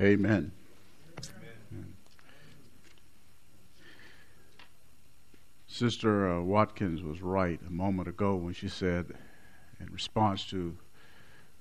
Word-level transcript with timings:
Amen. 0.00 0.52
Sister 5.66 6.30
uh, 6.30 6.40
Watkins 6.40 7.02
was 7.02 7.20
right 7.20 7.60
a 7.66 7.70
moment 7.70 8.08
ago 8.08 8.36
when 8.36 8.52
she 8.52 8.68
said, 8.68 9.12
in 9.80 9.92
response 9.92 10.44
to 10.50 10.76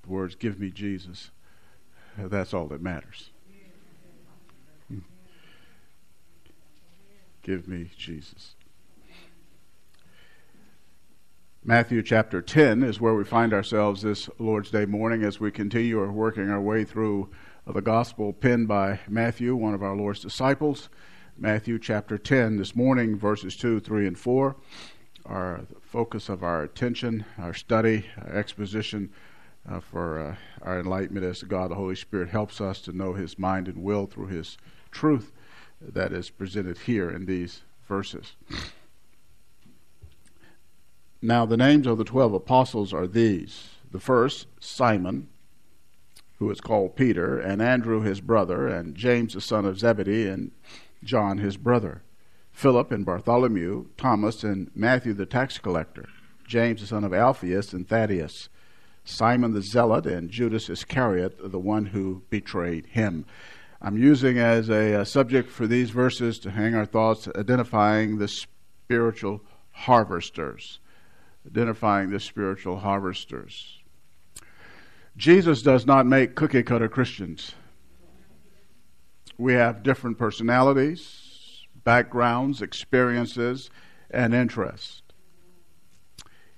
the 0.04 0.10
words, 0.10 0.36
Give 0.36 0.60
me 0.60 0.70
Jesus, 0.70 1.32
that's 2.18 2.54
all 2.54 2.68
that 2.68 2.82
matters. 2.82 3.32
Give 7.44 7.68
me 7.68 7.90
Jesus. 7.98 8.56
Matthew 11.64 12.02
chapter 12.02 12.42
10 12.42 12.84
is 12.84 13.00
where 13.00 13.14
we 13.14 13.24
find 13.24 13.54
ourselves 13.54 14.02
this 14.02 14.30
Lord's 14.38 14.70
Day 14.70 14.86
morning 14.86 15.24
as 15.24 15.40
we 15.40 15.50
continue 15.52 16.00
our 16.00 16.12
working 16.12 16.50
our 16.50 16.62
way 16.62 16.84
through 16.84 17.30
the 17.74 17.82
gospel 17.82 18.32
penned 18.32 18.68
by 18.68 19.00
Matthew, 19.10 19.56
one 19.56 19.74
of 19.74 19.84
our 19.84 19.96
Lord's 19.96 20.22
disciples. 20.22 20.88
Matthew 21.38 21.78
chapter 21.78 22.18
10 22.18 22.58
this 22.58 22.76
morning, 22.76 23.18
verses 23.18 23.58
2, 23.58 23.82
3, 23.82 24.08
and 24.08 24.18
4 24.18 24.56
are 25.26 25.62
the 25.70 25.80
focus 25.82 26.30
of 26.30 26.44
our 26.44 26.64
attention, 26.64 27.26
our 27.38 27.54
study, 27.54 28.06
our 28.22 28.34
exposition 28.34 29.12
uh, 29.70 29.82
for 29.82 30.20
uh, 30.20 30.36
our 30.62 30.80
enlightenment 30.80 31.26
as 31.26 31.44
God 31.44 31.70
the 31.70 31.76
Holy 31.76 31.96
Spirit 31.96 32.30
helps 32.30 32.62
us 32.62 32.80
to 32.82 32.94
know 32.94 33.14
His 33.14 33.38
mind 33.38 33.68
and 33.68 33.84
will 33.84 34.06
through 34.06 34.28
His 34.28 34.58
truth 34.90 35.34
that 35.82 36.14
is 36.14 36.30
presented 36.30 36.78
here 36.80 37.10
in 37.10 37.26
these 37.26 37.64
verses. 37.86 38.34
Now, 41.22 41.46
the 41.46 41.58
names 41.58 41.86
of 41.86 41.98
the 41.98 42.06
twelve 42.06 42.34
apostles 42.34 42.94
are 42.94 43.08
these 43.08 43.72
the 43.92 44.00
first, 44.00 44.48
Simon, 44.60 45.28
who 46.40 46.50
is 46.52 46.62
called 46.62 46.96
Peter, 46.96 47.40
and 47.40 47.62
Andrew 47.62 48.02
his 48.02 48.22
brother, 48.22 48.68
and 48.68 48.96
James 48.96 49.34
the 49.34 49.42
son 49.42 49.66
of 49.66 49.80
Zebedee, 49.80 50.28
and 50.28 50.52
John 51.04 51.40
his 51.40 51.58
brother, 51.58 52.04
Philip 52.52 52.92
and 52.92 53.06
Bartholomew, 53.06 53.88
Thomas 53.98 54.44
and 54.44 54.70
Matthew 54.76 55.14
the 55.14 55.26
tax 55.26 55.58
collector, 55.58 56.08
James 56.48 56.82
the 56.82 56.88
son 56.88 57.04
of 57.04 57.14
Alphaeus 57.14 57.74
and 57.74 57.88
Thaddeus, 57.88 58.50
Simon 59.04 59.54
the 59.54 59.62
zealot, 59.62 60.06
and 60.06 60.30
Judas 60.30 60.70
Iscariot, 60.70 61.52
the 61.52 61.60
one 61.60 61.88
who 61.88 62.24
betrayed 62.30 62.88
him. 62.88 63.26
I'm 63.82 63.98
using 63.98 64.38
as 64.38 64.70
a, 64.70 64.94
a 64.94 65.06
subject 65.06 65.50
for 65.50 65.68
these 65.68 65.92
verses 65.92 66.40
to 66.40 66.52
hang 66.52 66.76
our 66.76 66.86
thoughts, 66.86 67.28
identifying 67.36 68.18
the 68.18 68.28
spiritual 68.28 69.42
harvesters. 69.72 70.80
Identifying 71.46 72.10
the 72.10 72.20
spiritual 72.20 72.80
harvesters. 72.80 73.77
Jesus 75.18 75.64
does 75.64 75.86
not 75.86 76.06
make 76.06 76.36
cookie 76.36 76.64
cutter 76.64 76.88
Christians. 76.88 77.54
We 79.38 79.54
have 79.54 79.84
different 79.84 80.18
personalities, 80.18 81.66
backgrounds, 81.84 82.62
experiences, 82.62 83.70
and 84.12 84.34
interests. 84.34 85.02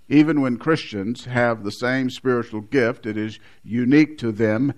Even 0.09 0.41
when 0.41 0.57
Christians 0.57 1.25
have 1.25 1.63
the 1.63 1.71
same 1.71 2.09
spiritual 2.09 2.61
gift, 2.61 3.05
it 3.05 3.15
is 3.15 3.39
unique 3.63 4.17
to 4.17 4.31
them 4.31 4.73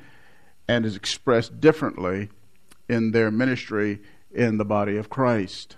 and 0.68 0.86
is 0.86 0.96
expressed 0.96 1.60
differently 1.60 2.30
in 2.88 3.12
their 3.12 3.32
ministry 3.32 4.02
in 4.30 4.58
the 4.58 4.66
body 4.66 4.98
of 4.98 5.10
Christ. 5.10 5.76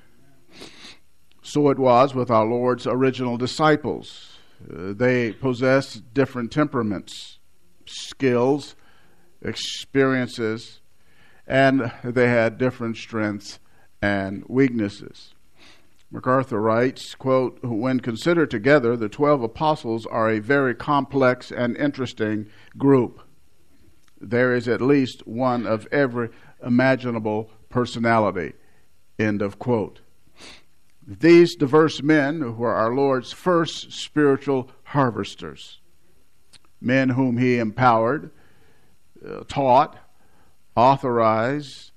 So 1.42 1.70
it 1.70 1.80
was 1.80 2.16
with 2.16 2.32
our 2.32 2.46
Lord's 2.46 2.88
original 2.88 3.38
disciples. 3.38 4.38
Uh, 4.62 4.94
they 4.94 5.32
possessed 5.34 6.14
different 6.14 6.52
temperaments, 6.52 7.40
skills, 7.86 8.76
experiences, 9.42 10.82
and 11.48 11.92
they 12.04 12.30
had 12.30 12.58
different 12.58 12.98
strengths 12.98 13.60
and 14.02 14.44
weaknesses. 14.48 15.34
MacArthur 16.12 16.62
writes, 16.62 17.16
quote, 17.16 17.60
When 17.64 18.00
considered 18.00 18.52
together, 18.52 18.96
the 18.96 19.10
12 19.10 19.42
apostles 19.42 20.06
are 20.06 20.30
a 20.30 20.40
very 20.40 20.76
complex 20.76 21.52
and 21.52 21.76
interesting 21.76 22.48
group. 22.78 23.22
There 24.22 24.54
is 24.54 24.68
at 24.68 24.80
least 24.80 25.26
one 25.26 25.66
of 25.66 25.88
every 25.92 26.30
imaginable 26.64 27.50
personality. 27.70 28.54
End 29.18 29.42
of 29.42 29.58
quote. 29.58 30.02
These 31.06 31.56
diverse 31.56 32.02
men 32.02 32.58
were 32.58 32.74
our 32.74 32.94
Lord's 32.94 33.34
first 33.34 33.92
spiritual 33.92 34.70
harvesters, 34.84 35.80
men 36.84 37.10
whom 37.10 37.38
He 37.38 37.58
empowered, 37.58 38.32
uh, 39.26 39.44
taught, 39.48 39.98
authorized 40.76 41.92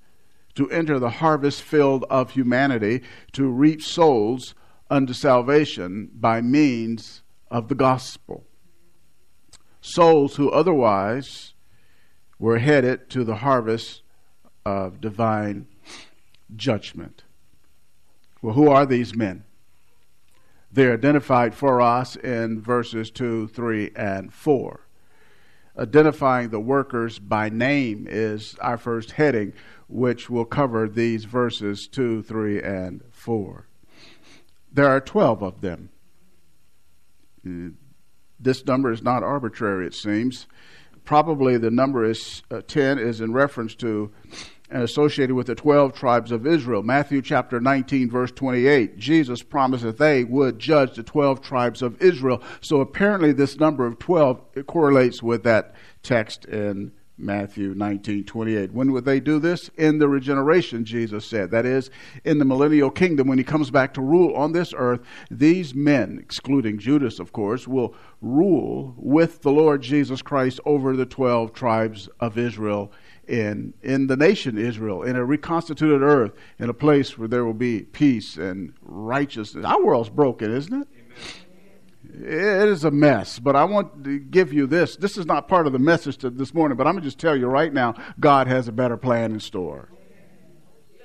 to 0.54 0.70
enter 0.70 0.98
the 0.98 1.10
harvest 1.10 1.62
field 1.62 2.04
of 2.08 2.30
humanity 2.30 3.02
to 3.32 3.48
reap 3.48 3.82
souls 3.82 4.54
unto 4.90 5.12
salvation 5.12 6.10
by 6.14 6.40
means 6.40 7.22
of 7.50 7.68
the 7.68 7.74
gospel. 7.74 8.44
Souls 9.80 10.36
who 10.36 10.50
otherwise 10.50 11.54
were 12.38 12.58
headed 12.58 13.08
to 13.10 13.24
the 13.24 13.36
harvest 13.36 14.02
of 14.64 15.00
divine 15.00 15.66
judgment. 16.54 17.24
Well, 18.42 18.54
who 18.54 18.68
are 18.68 18.86
these 18.86 19.14
men? 19.14 19.44
They're 20.76 20.92
identified 20.92 21.54
for 21.54 21.80
us 21.80 22.16
in 22.16 22.60
verses 22.60 23.10
2, 23.10 23.48
3, 23.48 23.92
and 23.96 24.30
4 24.30 24.80
identifying 25.78 26.48
the 26.48 26.60
workers 26.60 27.18
by 27.18 27.48
name 27.48 28.06
is 28.08 28.56
our 28.60 28.78
first 28.78 29.12
heading, 29.12 29.52
which 29.88 30.30
will 30.30 30.44
cover 30.44 30.88
these 30.88 31.24
verses 31.24 31.86
2, 31.86 32.22
3, 32.22 32.62
and 32.62 33.02
4. 33.10 33.66
There 34.72 34.86
are 34.86 35.00
12 35.00 35.42
of 35.42 35.60
them. 35.60 35.90
This 38.38 38.64
number 38.66 38.92
is 38.92 39.02
not 39.02 39.22
arbitrary, 39.22 39.86
it 39.86 39.94
seems. 39.94 40.46
Probably 41.04 41.56
the 41.56 41.70
number 41.70 42.04
is 42.04 42.42
uh, 42.50 42.62
10 42.66 42.98
is 42.98 43.20
in 43.20 43.32
reference 43.32 43.74
to 43.76 44.12
and 44.70 44.82
associated 44.82 45.34
with 45.34 45.46
the 45.46 45.54
12 45.54 45.94
tribes 45.94 46.32
of 46.32 46.46
Israel. 46.46 46.82
Matthew 46.82 47.22
chapter 47.22 47.60
19, 47.60 48.10
verse 48.10 48.32
28. 48.32 48.98
Jesus 48.98 49.42
promised 49.42 49.84
that 49.84 49.98
they 49.98 50.24
would 50.24 50.58
judge 50.58 50.96
the 50.96 51.02
12 51.02 51.40
tribes 51.40 51.82
of 51.82 52.00
Israel. 52.02 52.42
So 52.60 52.80
apparently, 52.80 53.32
this 53.32 53.58
number 53.58 53.86
of 53.86 53.98
12 53.98 54.66
correlates 54.66 55.22
with 55.22 55.44
that 55.44 55.74
text 56.02 56.44
in 56.46 56.92
Matthew 57.18 57.74
19, 57.74 58.24
28. 58.24 58.72
When 58.72 58.92
would 58.92 59.06
they 59.06 59.20
do 59.20 59.38
this? 59.38 59.70
In 59.76 59.98
the 59.98 60.08
regeneration, 60.08 60.84
Jesus 60.84 61.24
said. 61.24 61.50
That 61.50 61.64
is, 61.64 61.90
in 62.24 62.38
the 62.38 62.44
millennial 62.44 62.90
kingdom, 62.90 63.26
when 63.26 63.38
he 63.38 63.44
comes 63.44 63.70
back 63.70 63.94
to 63.94 64.02
rule 64.02 64.34
on 64.34 64.52
this 64.52 64.74
earth, 64.76 65.00
these 65.30 65.74
men, 65.74 66.18
excluding 66.20 66.78
Judas, 66.78 67.18
of 67.18 67.32
course, 67.32 67.66
will 67.66 67.94
rule 68.20 68.94
with 68.98 69.42
the 69.42 69.52
Lord 69.52 69.80
Jesus 69.82 70.20
Christ 70.20 70.60
over 70.66 70.94
the 70.94 71.06
12 71.06 71.54
tribes 71.54 72.08
of 72.20 72.36
Israel 72.36 72.92
in, 73.28 73.74
in 73.82 74.06
the 74.06 74.16
nation 74.16 74.56
Israel, 74.56 75.02
in 75.02 75.16
a 75.16 75.24
reconstituted 75.24 76.02
earth, 76.02 76.32
in 76.58 76.68
a 76.68 76.74
place 76.74 77.18
where 77.18 77.28
there 77.28 77.44
will 77.44 77.54
be 77.54 77.82
peace 77.82 78.36
and 78.36 78.72
righteousness. 78.82 79.64
Our 79.64 79.82
world's 79.84 80.10
broken, 80.10 80.54
isn't 80.54 80.82
it? 80.82 80.88
It 82.18 82.68
is 82.68 82.84
a 82.84 82.90
mess, 82.90 83.38
but 83.38 83.56
I 83.56 83.64
want 83.64 84.04
to 84.04 84.18
give 84.18 84.52
you 84.52 84.66
this. 84.66 84.96
This 84.96 85.18
is 85.18 85.26
not 85.26 85.48
part 85.48 85.66
of 85.66 85.72
the 85.72 85.78
message 85.78 86.16
to 86.18 86.30
this 86.30 86.54
morning, 86.54 86.76
but 86.78 86.86
I'm 86.86 86.94
going 86.94 87.02
to 87.02 87.06
just 87.06 87.18
tell 87.18 87.36
you 87.36 87.46
right 87.46 87.72
now 87.72 87.94
God 88.18 88.46
has 88.46 88.68
a 88.68 88.72
better 88.72 88.96
plan 88.96 89.32
in 89.32 89.40
store. 89.40 89.90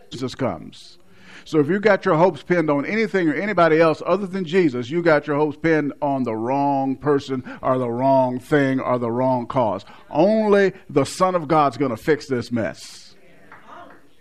Jesus 0.09 0.35
comes. 0.35 0.99
So 1.45 1.59
if 1.59 1.67
you 1.67 1.79
got 1.79 2.05
your 2.05 2.15
hopes 2.15 2.43
pinned 2.43 2.69
on 2.69 2.85
anything 2.85 3.29
or 3.29 3.33
anybody 3.33 3.79
else 3.79 4.01
other 4.05 4.27
than 4.27 4.45
Jesus, 4.45 4.89
you 4.89 5.01
got 5.01 5.27
your 5.27 5.37
hopes 5.37 5.57
pinned 5.57 5.93
on 6.01 6.23
the 6.23 6.35
wrong 6.35 6.95
person 6.95 7.43
or 7.61 7.77
the 7.77 7.89
wrong 7.89 8.39
thing 8.39 8.79
or 8.79 8.99
the 8.99 9.11
wrong 9.11 9.47
cause. 9.47 9.85
Only 10.09 10.73
the 10.89 11.05
Son 11.05 11.35
of 11.35 11.47
God's 11.47 11.77
going 11.77 11.91
to 11.91 11.97
fix 11.97 12.27
this 12.27 12.51
mess. 12.51 13.15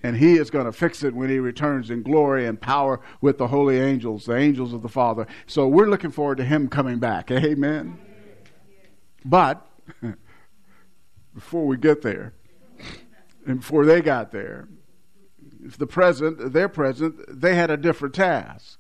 And 0.02 0.16
he 0.16 0.38
is 0.38 0.50
going 0.50 0.64
to 0.64 0.72
fix 0.72 1.02
it 1.04 1.14
when 1.14 1.28
he 1.28 1.38
returns 1.38 1.90
in 1.90 2.02
glory 2.02 2.46
and 2.46 2.58
power 2.58 3.00
with 3.20 3.36
the 3.36 3.48
holy 3.48 3.78
angels, 3.78 4.24
the 4.24 4.36
angels 4.36 4.72
of 4.72 4.80
the 4.80 4.88
Father. 4.88 5.26
So 5.46 5.68
we're 5.68 5.88
looking 5.88 6.10
forward 6.10 6.38
to 6.38 6.44
him 6.44 6.68
coming 6.68 6.98
back. 6.98 7.30
Amen. 7.30 7.98
But 9.24 9.66
before 11.34 11.66
we 11.66 11.76
get 11.76 12.00
there, 12.00 12.32
and 13.46 13.60
before 13.60 13.84
they 13.84 14.00
got 14.00 14.32
there, 14.32 14.68
the 15.78 15.86
present, 15.86 16.52
their 16.52 16.68
present, 16.68 17.16
they 17.28 17.54
had 17.54 17.70
a 17.70 17.76
different 17.76 18.14
task. 18.14 18.78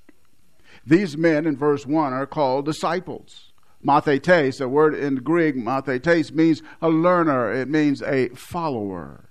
These 0.86 1.16
men 1.16 1.46
in 1.46 1.56
verse 1.56 1.86
1 1.86 2.12
are 2.12 2.26
called 2.26 2.64
disciples. 2.64 3.52
Mathetes, 3.84 4.58
the 4.58 4.68
word 4.68 4.94
in 4.94 5.16
Greek, 5.16 5.56
mathetes, 5.56 6.32
means 6.32 6.62
a 6.82 6.88
learner, 6.88 7.52
it 7.52 7.68
means 7.68 8.02
a 8.02 8.28
follower. 8.30 9.30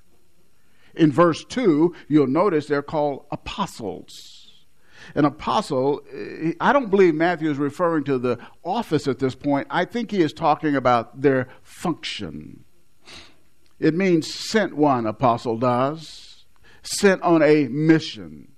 In 0.96 1.12
verse 1.12 1.44
2, 1.46 1.94
you'll 2.07 2.28
notice 2.28 2.68
they're 2.68 2.81
called 2.81 3.25
apostles. 3.31 4.63
An 5.16 5.25
apostle, 5.25 6.01
eh, 6.12 6.54
I 6.60 6.74
don't 6.74 6.90
believe 6.90 7.16
Matthew 7.16 7.50
is 7.50 7.57
referring 7.57 8.04
to 8.06 8.18
the 8.18 8.38
office 8.63 9.07
at 9.07 9.19
this 9.19 9.36
point. 9.36 9.68
I 9.69 9.86
think 9.86 10.12
he 10.12 10.22
is 10.22 10.34
talking 10.34 10.75
about 10.75 11.22
their 11.22 11.48
function. 11.62 12.63
It 13.80 13.96
means 13.96 14.31
sent 14.34 14.75
one, 14.75 15.06
apostle 15.06 15.57
does. 15.57 16.29
Sent 16.91 17.21
on 17.21 17.44
a 17.44 17.68
mission. 17.68 18.53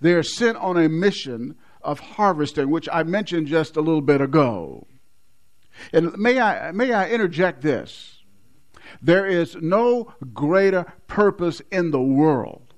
They 0.00 0.14
are 0.14 0.22
sent 0.22 0.56
on 0.58 0.76
a 0.76 0.88
mission 0.88 1.56
of 1.80 2.00
harvesting, 2.00 2.70
which 2.70 2.88
I 2.92 3.04
mentioned 3.04 3.46
just 3.46 3.76
a 3.76 3.80
little 3.80 4.00
bit 4.02 4.20
ago. 4.20 4.86
And 5.92 6.16
may 6.18 6.40
I, 6.40 6.72
may 6.72 6.92
I 6.92 7.08
interject 7.08 7.62
this? 7.62 8.24
There 9.00 9.26
is 9.26 9.56
no 9.60 10.12
greater 10.34 10.92
purpose 11.06 11.62
in 11.70 11.92
the 11.92 12.02
world 12.02 12.74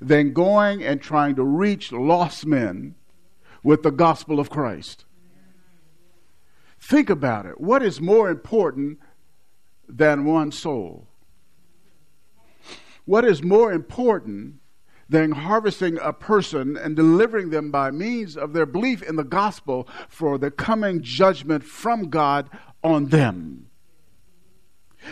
than 0.00 0.32
going 0.32 0.82
and 0.82 1.00
trying 1.00 1.36
to 1.36 1.44
reach 1.44 1.92
lost 1.92 2.46
men 2.46 2.94
with 3.62 3.82
the 3.82 3.90
gospel 3.90 4.40
of 4.40 4.50
Christ. 4.50 5.04
Think 6.80 7.10
about 7.10 7.46
it. 7.46 7.60
What 7.60 7.82
is 7.82 8.00
more 8.00 8.30
important 8.30 8.98
than 9.88 10.24
one 10.24 10.52
soul? 10.52 11.07
What 13.08 13.24
is 13.24 13.42
more 13.42 13.72
important 13.72 14.56
than 15.08 15.30
harvesting 15.30 15.98
a 16.02 16.12
person 16.12 16.76
and 16.76 16.94
delivering 16.94 17.48
them 17.48 17.70
by 17.70 17.90
means 17.90 18.36
of 18.36 18.52
their 18.52 18.66
belief 18.66 19.02
in 19.02 19.16
the 19.16 19.24
gospel 19.24 19.88
for 20.10 20.36
the 20.36 20.50
coming 20.50 21.00
judgment 21.00 21.64
from 21.64 22.10
God 22.10 22.50
on 22.84 23.06
them? 23.06 23.70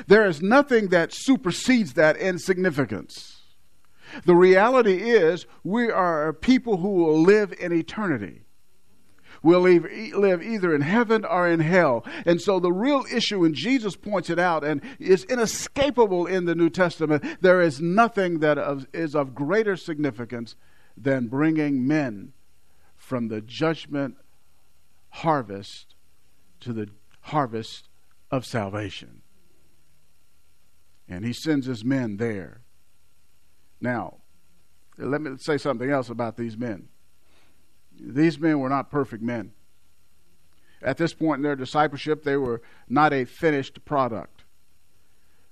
There 0.08 0.26
is 0.26 0.43
nothing 0.43 0.88
that 0.88 1.14
supersedes 1.14 1.94
that 1.94 2.19
in 2.19 2.38
significance. 2.38 3.40
The 4.26 4.37
reality 4.37 5.10
is, 5.10 5.46
we 5.64 5.90
are 5.90 6.28
a 6.28 6.34
people 6.34 6.76
who 6.76 6.90
will 6.90 7.22
live 7.22 7.54
in 7.58 7.72
eternity 7.72 8.42
will 9.43 9.61
live 9.61 10.43
either 10.43 10.75
in 10.75 10.81
heaven 10.81 11.25
or 11.25 11.49
in 11.49 11.61
hell. 11.61 12.05
And 12.25 12.41
so 12.41 12.59
the 12.59 12.73
real 12.73 13.05
issue, 13.12 13.44
and 13.44 13.55
Jesus 13.55 13.97
points 13.97 14.31
it 14.31 14.38
out, 14.38 14.65
and 14.65 14.81
is 14.99 15.25
inescapable 15.25 16.27
in 16.27 16.44
the 16.44 16.55
New 16.55 16.71
Testament, 16.71 17.25
there 17.41 17.61
is 17.61 17.81
nothing 17.81 18.41
that 18.41 18.87
is 18.93 19.15
of 19.15 19.35
greater 19.35 19.77
significance 19.77 20.56
than 20.97 21.29
bringing 21.29 21.87
men 21.87 22.33
from 22.97 23.29
the 23.29 23.41
judgment 23.41 24.17
harvest 25.11 25.94
to 26.61 26.73
the 26.73 26.88
harvest 27.21 27.88
of 28.31 28.44
salvation. 28.44 29.23
And 31.09 31.25
he 31.25 31.33
sends 31.33 31.67
his 31.67 31.85
men 31.85 32.17
there. 32.17 32.62
Now, 33.81 34.19
let 34.99 35.21
me 35.21 35.37
say 35.38 35.59
something 35.59 35.91
else 35.91 36.09
about 36.09 36.37
these 36.37 36.56
men. 36.56 36.88
These 38.00 38.38
men 38.38 38.60
were 38.60 38.69
not 38.69 38.90
perfect 38.90 39.22
men. 39.22 39.52
At 40.82 40.98
this 40.98 41.14
point 41.14 41.38
in 41.38 41.43
their 41.43 41.56
discipleship, 41.56 42.22
they 42.22 42.37
were 42.37 42.62
not 42.88 43.12
a 43.12 43.25
finished 43.25 43.84
product. 43.84 44.44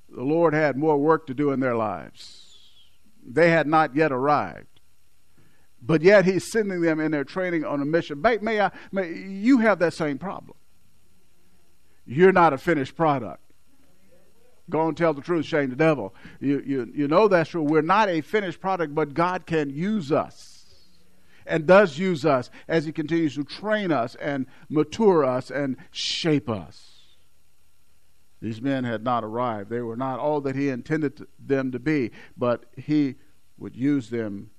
The 0.08 0.22
Lord 0.22 0.54
had 0.54 0.76
more 0.76 0.98
work 0.98 1.26
to 1.26 1.34
do 1.34 1.50
in 1.50 1.60
their 1.60 1.74
lives. 1.74 2.58
They 3.26 3.50
had 3.50 3.66
not 3.66 3.96
yet 3.96 4.12
arrived. 4.12 4.80
But 5.82 6.02
yet 6.02 6.24
He's 6.24 6.50
sending 6.50 6.82
them 6.82 7.00
in 7.00 7.10
their 7.10 7.24
training 7.24 7.64
on 7.64 7.80
a 7.80 7.84
mission. 7.84 8.20
May, 8.20 8.38
may 8.38 8.60
I, 8.60 8.70
may, 8.92 9.12
you 9.12 9.58
have 9.58 9.78
that 9.80 9.94
same 9.94 10.18
problem. 10.18 10.56
You're 12.06 12.32
not 12.32 12.52
a 12.52 12.58
finished 12.58 12.96
product. 12.96 13.40
Go 14.70 14.88
and 14.88 14.96
tell 14.96 15.12
the 15.12 15.20
truth, 15.20 15.44
shame 15.44 15.70
the 15.70 15.76
devil. 15.76 16.14
You, 16.40 16.62
you, 16.64 16.92
you 16.94 17.08
know 17.08 17.28
that's 17.28 17.50
true. 17.50 17.62
We're 17.62 17.82
not 17.82 18.08
a 18.08 18.20
finished 18.20 18.60
product, 18.60 18.94
but 18.94 19.12
God 19.12 19.46
can 19.46 19.68
use 19.68 20.10
us 20.10 20.53
and 21.46 21.66
does 21.66 21.98
use 21.98 22.24
us 22.24 22.50
as 22.68 22.84
He 22.84 22.92
continues 22.92 23.34
to 23.34 23.44
train 23.44 23.92
us 23.92 24.14
and 24.16 24.46
mature 24.68 25.24
us 25.24 25.50
and 25.50 25.76
shape 25.90 26.48
us. 26.48 26.90
These 28.40 28.60
men 28.60 28.84
had 28.84 29.02
not 29.02 29.24
arrived. 29.24 29.70
They 29.70 29.80
were 29.80 29.96
not 29.96 30.18
all 30.18 30.40
that 30.42 30.56
He 30.56 30.68
intended 30.68 31.26
them 31.38 31.72
to 31.72 31.78
be, 31.78 32.10
but 32.36 32.66
He 32.76 33.16
would 33.56 33.76
use 33.76 34.10
them 34.10 34.50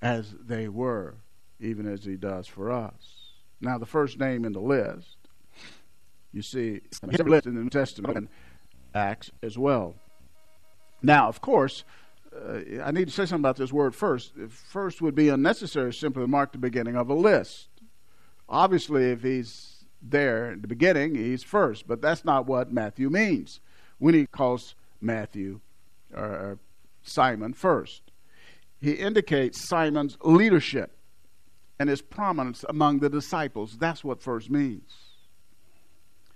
as 0.00 0.34
they 0.38 0.68
were, 0.68 1.16
even 1.58 1.86
as 1.86 2.04
He 2.04 2.16
does 2.16 2.46
for 2.46 2.70
us. 2.70 3.32
Now, 3.60 3.78
the 3.78 3.86
first 3.86 4.18
name 4.20 4.44
in 4.44 4.52
the 4.52 4.60
list, 4.60 5.16
you 6.32 6.42
see, 6.42 6.80
in 7.02 7.10
the 7.10 7.50
New 7.50 7.70
Testament 7.70 8.28
Acts 8.94 9.30
as 9.42 9.58
well. 9.58 9.96
Now, 11.02 11.28
of 11.28 11.40
course, 11.40 11.84
uh, 12.34 12.82
I 12.82 12.90
need 12.90 13.06
to 13.06 13.12
say 13.12 13.26
something 13.26 13.40
about 13.40 13.56
this 13.56 13.72
word 13.72 13.94
first. 13.94 14.32
First 14.48 15.00
would 15.02 15.14
be 15.14 15.28
unnecessary 15.28 15.92
simply 15.92 16.22
to 16.22 16.28
mark 16.28 16.52
the 16.52 16.58
beginning 16.58 16.96
of 16.96 17.08
a 17.08 17.14
list. 17.14 17.68
Obviously, 18.48 19.10
if 19.10 19.22
he's 19.22 19.84
there 20.02 20.52
at 20.52 20.62
the 20.62 20.68
beginning, 20.68 21.14
he's 21.14 21.42
first, 21.42 21.86
but 21.86 22.02
that's 22.02 22.24
not 22.24 22.46
what 22.46 22.72
Matthew 22.72 23.08
means 23.08 23.60
when 23.98 24.14
he 24.14 24.26
calls 24.26 24.74
Matthew 25.00 25.60
or 26.14 26.58
Simon 27.02 27.54
first. 27.54 28.02
He 28.80 28.92
indicates 28.92 29.66
Simon's 29.66 30.18
leadership 30.22 30.96
and 31.78 31.88
his 31.88 32.02
prominence 32.02 32.64
among 32.68 32.98
the 32.98 33.08
disciples. 33.08 33.78
That's 33.78 34.04
what 34.04 34.22
first 34.22 34.50
means. 34.50 34.92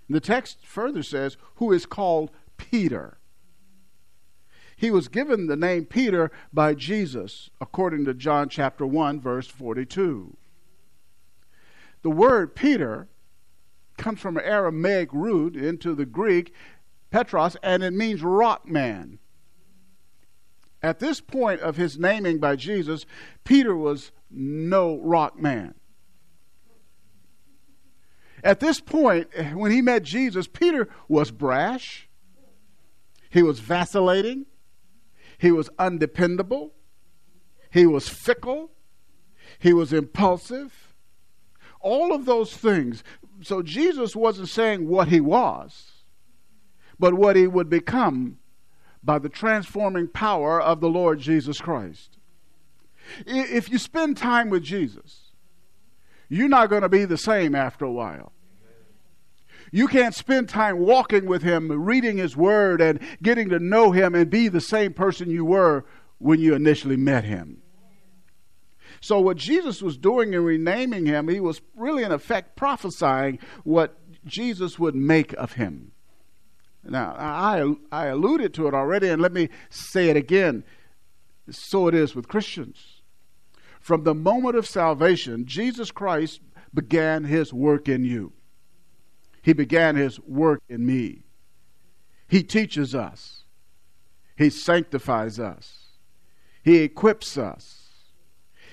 The 0.09 0.19
text 0.19 0.65
further 0.65 1.03
says, 1.03 1.37
who 1.55 1.71
is 1.71 1.85
called 1.85 2.31
Peter. 2.57 3.18
He 4.79 4.91
was 4.91 5.09
given 5.09 5.47
the 5.47 5.57
name 5.57 5.83
Peter 5.83 6.31
by 6.53 6.73
Jesus, 6.73 7.49
according 7.59 8.05
to 8.05 8.13
John 8.13 8.47
chapter 8.47 8.85
1, 8.85 9.19
verse 9.19 9.45
42. 9.45 10.37
The 12.01 12.09
word 12.09 12.55
Peter 12.55 13.09
comes 13.97 14.21
from 14.21 14.37
an 14.37 14.45
Aramaic 14.45 15.09
root 15.11 15.57
into 15.57 15.93
the 15.93 16.05
Greek, 16.05 16.53
Petros, 17.11 17.57
and 17.61 17.83
it 17.83 17.91
means 17.91 18.23
rock 18.23 18.69
man. 18.69 19.19
At 20.81 20.99
this 20.99 21.19
point 21.19 21.59
of 21.59 21.75
his 21.75 21.99
naming 21.99 22.39
by 22.39 22.55
Jesus, 22.55 23.05
Peter 23.43 23.75
was 23.75 24.13
no 24.31 24.97
rock 25.01 25.37
man. 25.37 25.73
At 28.45 28.61
this 28.61 28.79
point, 28.79 29.27
when 29.55 29.71
he 29.71 29.81
met 29.81 30.03
Jesus, 30.03 30.47
Peter 30.47 30.87
was 31.09 31.31
brash, 31.31 32.07
he 33.29 33.43
was 33.43 33.59
vacillating, 33.59 34.45
he 35.39 35.51
was 35.51 35.69
undependable. 35.79 36.73
He 37.71 37.87
was 37.87 38.07
fickle. 38.07 38.69
He 39.57 39.73
was 39.73 39.91
impulsive. 39.93 40.93
All 41.79 42.13
of 42.13 42.25
those 42.25 42.55
things. 42.55 43.03
So 43.41 43.63
Jesus 43.63 44.15
wasn't 44.15 44.49
saying 44.49 44.87
what 44.87 45.07
he 45.07 45.21
was, 45.21 46.03
but 46.99 47.13
what 47.13 47.37
he 47.37 47.47
would 47.47 47.69
become 47.69 48.37
by 49.01 49.17
the 49.17 49.29
transforming 49.29 50.09
power 50.09 50.61
of 50.61 50.81
the 50.81 50.89
Lord 50.89 51.19
Jesus 51.19 51.61
Christ. 51.61 52.17
If 53.25 53.71
you 53.71 53.77
spend 53.77 54.17
time 54.17 54.49
with 54.49 54.63
Jesus, 54.63 55.31
you're 56.27 56.49
not 56.49 56.69
going 56.69 56.81
to 56.81 56.89
be 56.89 57.05
the 57.05 57.17
same 57.17 57.55
after 57.55 57.85
a 57.85 57.91
while. 57.91 58.33
You 59.71 59.87
can't 59.87 60.15
spend 60.15 60.49
time 60.49 60.79
walking 60.79 61.25
with 61.25 61.43
Him, 61.43 61.71
reading 61.71 62.17
His 62.17 62.35
Word, 62.35 62.81
and 62.81 62.99
getting 63.21 63.49
to 63.49 63.59
know 63.59 63.91
Him 63.91 64.15
and 64.15 64.29
be 64.29 64.47
the 64.47 64.61
same 64.61 64.93
person 64.93 65.29
you 65.29 65.45
were 65.45 65.85
when 66.17 66.39
you 66.39 66.55
initially 66.55 66.97
met 66.97 67.23
Him. 67.23 67.61
So, 69.01 69.19
what 69.19 69.37
Jesus 69.37 69.81
was 69.81 69.97
doing 69.97 70.33
in 70.33 70.43
renaming 70.43 71.05
Him, 71.05 71.27
He 71.27 71.39
was 71.39 71.61
really, 71.75 72.03
in 72.03 72.11
effect, 72.11 72.55
prophesying 72.55 73.39
what 73.63 73.97
Jesus 74.25 74.77
would 74.79 74.95
make 74.95 75.33
of 75.33 75.53
Him. 75.53 75.91
Now, 76.83 77.15
I, 77.17 77.75
I 77.91 78.07
alluded 78.07 78.53
to 78.55 78.67
it 78.67 78.73
already, 78.73 79.09
and 79.09 79.21
let 79.21 79.33
me 79.33 79.49
say 79.69 80.09
it 80.09 80.17
again. 80.17 80.63
So 81.49 81.87
it 81.87 81.95
is 81.95 82.15
with 82.15 82.27
Christians. 82.27 83.01
From 83.79 84.03
the 84.03 84.13
moment 84.13 84.55
of 84.55 84.67
salvation, 84.67 85.45
Jesus 85.45 85.91
Christ 85.91 86.41
began 86.73 87.23
His 87.23 87.53
work 87.53 87.87
in 87.87 88.03
you. 88.03 88.33
He 89.41 89.53
began 89.53 89.95
his 89.95 90.19
work 90.21 90.61
in 90.69 90.85
me. 90.85 91.23
He 92.27 92.43
teaches 92.43 92.93
us. 92.93 93.43
He 94.35 94.49
sanctifies 94.49 95.39
us. 95.39 95.87
He 96.63 96.77
equips 96.77 97.37
us. 97.37 97.89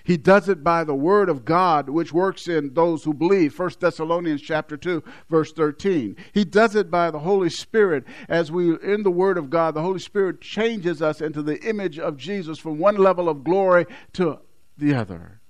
He 0.04 0.16
does 0.16 0.48
it 0.48 0.62
by 0.62 0.84
the 0.84 0.94
word 0.94 1.28
of 1.28 1.44
God 1.44 1.88
which 1.88 2.12
works 2.12 2.46
in 2.46 2.74
those 2.74 3.02
who 3.02 3.12
believe. 3.12 3.58
1 3.58 3.70
Thessalonians 3.80 4.40
chapter 4.40 4.76
2 4.76 5.02
verse 5.28 5.52
13. 5.52 6.14
He 6.32 6.44
does 6.44 6.76
it 6.76 6.92
by 6.92 7.10
the 7.10 7.18
Holy 7.18 7.50
Spirit 7.50 8.04
as 8.28 8.52
we 8.52 8.80
in 8.80 9.02
the 9.02 9.10
word 9.10 9.36
of 9.36 9.50
God 9.50 9.74
the 9.74 9.82
Holy 9.82 9.98
Spirit 9.98 10.40
changes 10.40 11.02
us 11.02 11.20
into 11.20 11.42
the 11.42 11.60
image 11.62 11.98
of 11.98 12.16
Jesus 12.16 12.56
from 12.60 12.78
one 12.78 12.96
level 12.96 13.28
of 13.28 13.42
glory 13.42 13.84
to 14.12 14.38
the 14.78 14.94
other 14.94 15.40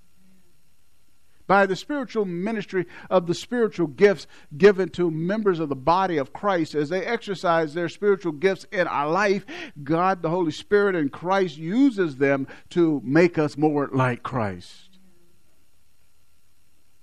by 1.47 1.65
the 1.65 1.75
spiritual 1.75 2.25
ministry 2.25 2.85
of 3.09 3.25
the 3.25 3.33
spiritual 3.33 3.87
gifts 3.87 4.27
given 4.57 4.89
to 4.89 5.09
members 5.09 5.59
of 5.59 5.69
the 5.69 5.75
body 5.75 6.17
of 6.17 6.33
Christ 6.33 6.75
as 6.75 6.89
they 6.89 7.05
exercise 7.05 7.73
their 7.73 7.89
spiritual 7.89 8.33
gifts 8.33 8.65
in 8.71 8.87
our 8.87 9.09
life. 9.09 9.45
God, 9.83 10.21
the 10.21 10.29
Holy 10.29 10.51
Spirit, 10.51 10.95
and 10.95 11.11
Christ 11.11 11.57
uses 11.57 12.17
them 12.17 12.47
to 12.71 13.01
make 13.03 13.37
us 13.37 13.57
more 13.57 13.89
like 13.91 14.23
Christ. 14.23 14.99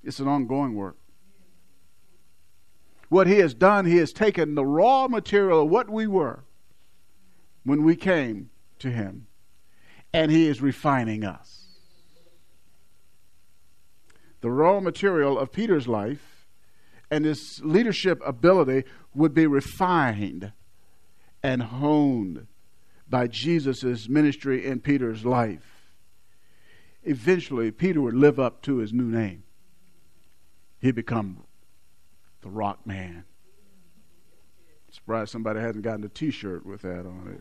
It's 0.02 0.20
an 0.20 0.28
ongoing 0.28 0.74
work. 0.74 0.96
What 3.08 3.26
He 3.26 3.38
has 3.38 3.54
done, 3.54 3.86
He 3.86 3.96
has 3.96 4.12
taken 4.12 4.54
the 4.54 4.66
raw 4.66 5.08
material 5.08 5.62
of 5.62 5.70
what 5.70 5.88
we 5.88 6.06
were 6.06 6.44
when 7.64 7.82
we 7.82 7.96
came 7.96 8.50
to 8.78 8.90
him, 8.90 9.26
and 10.12 10.30
he 10.30 10.46
is 10.46 10.60
refining 10.60 11.24
us. 11.24 11.63
The 14.44 14.50
raw 14.50 14.78
material 14.78 15.38
of 15.38 15.52
Peter's 15.52 15.88
life 15.88 16.46
and 17.10 17.24
his 17.24 17.62
leadership 17.64 18.20
ability 18.26 18.84
would 19.14 19.32
be 19.32 19.46
refined 19.46 20.52
and 21.42 21.62
honed 21.62 22.46
by 23.08 23.26
Jesus' 23.26 24.06
ministry 24.06 24.66
in 24.66 24.80
Peter's 24.80 25.24
life. 25.24 25.94
Eventually, 27.04 27.70
Peter 27.70 28.02
would 28.02 28.12
live 28.12 28.38
up 28.38 28.60
to 28.64 28.76
his 28.76 28.92
new 28.92 29.06
name. 29.06 29.44
He'd 30.78 30.94
become 30.94 31.44
the 32.42 32.50
rock 32.50 32.86
man. 32.86 33.24
Surprised 34.90 35.30
somebody 35.32 35.60
hasn't 35.60 35.84
gotten 35.84 36.04
a 36.04 36.10
t 36.10 36.30
shirt 36.30 36.66
with 36.66 36.82
that 36.82 37.06
on 37.06 37.34
it. 37.34 37.40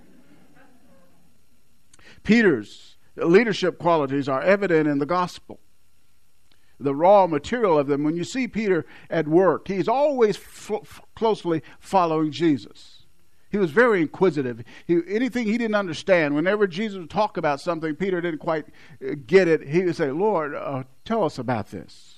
Peter's 2.24 2.95
leadership 3.17 3.77
qualities 3.77 4.29
are 4.29 4.41
evident 4.41 4.88
in 4.88 5.00
the 5.00 5.05
gospel. 5.05 5.60
The 6.80 6.96
raw 6.96 7.27
material 7.27 7.77
of 7.77 7.88
them, 7.88 8.03
when 8.03 8.15
you 8.15 8.24
see 8.24 8.48
Peter 8.48 8.86
at 9.10 9.27
work, 9.27 9.68
he's 9.68 9.88
always 9.88 10.38
f- 10.38 11.01
closely 11.15 11.62
following 11.80 12.32
Jesus. 12.32 13.03
He 13.51 13.60
was 13.60 13.70
very 13.70 14.01
inquisitive. 14.01 14.63
He, 14.88 15.00
anything 15.08 15.46
he 15.46 15.60
didn't 15.60 15.75
understand, 15.75 16.34
whenever 16.34 16.65
Jesus 16.65 16.98
would 16.98 17.12
talk 17.12 17.38
about 17.38 17.62
something, 17.62 17.96
Peter 17.96 18.20
didn't 18.20 18.39
quite 18.39 18.65
uh, 19.00 19.13
get 19.27 19.48
it, 19.48 19.68
he 19.68 19.84
would 19.84 19.96
say, 19.96 20.10
Lord, 20.10 20.56
uh, 20.56 20.84
tell 21.06 21.24
us 21.24 21.38
about 21.38 21.70
this. 21.70 22.15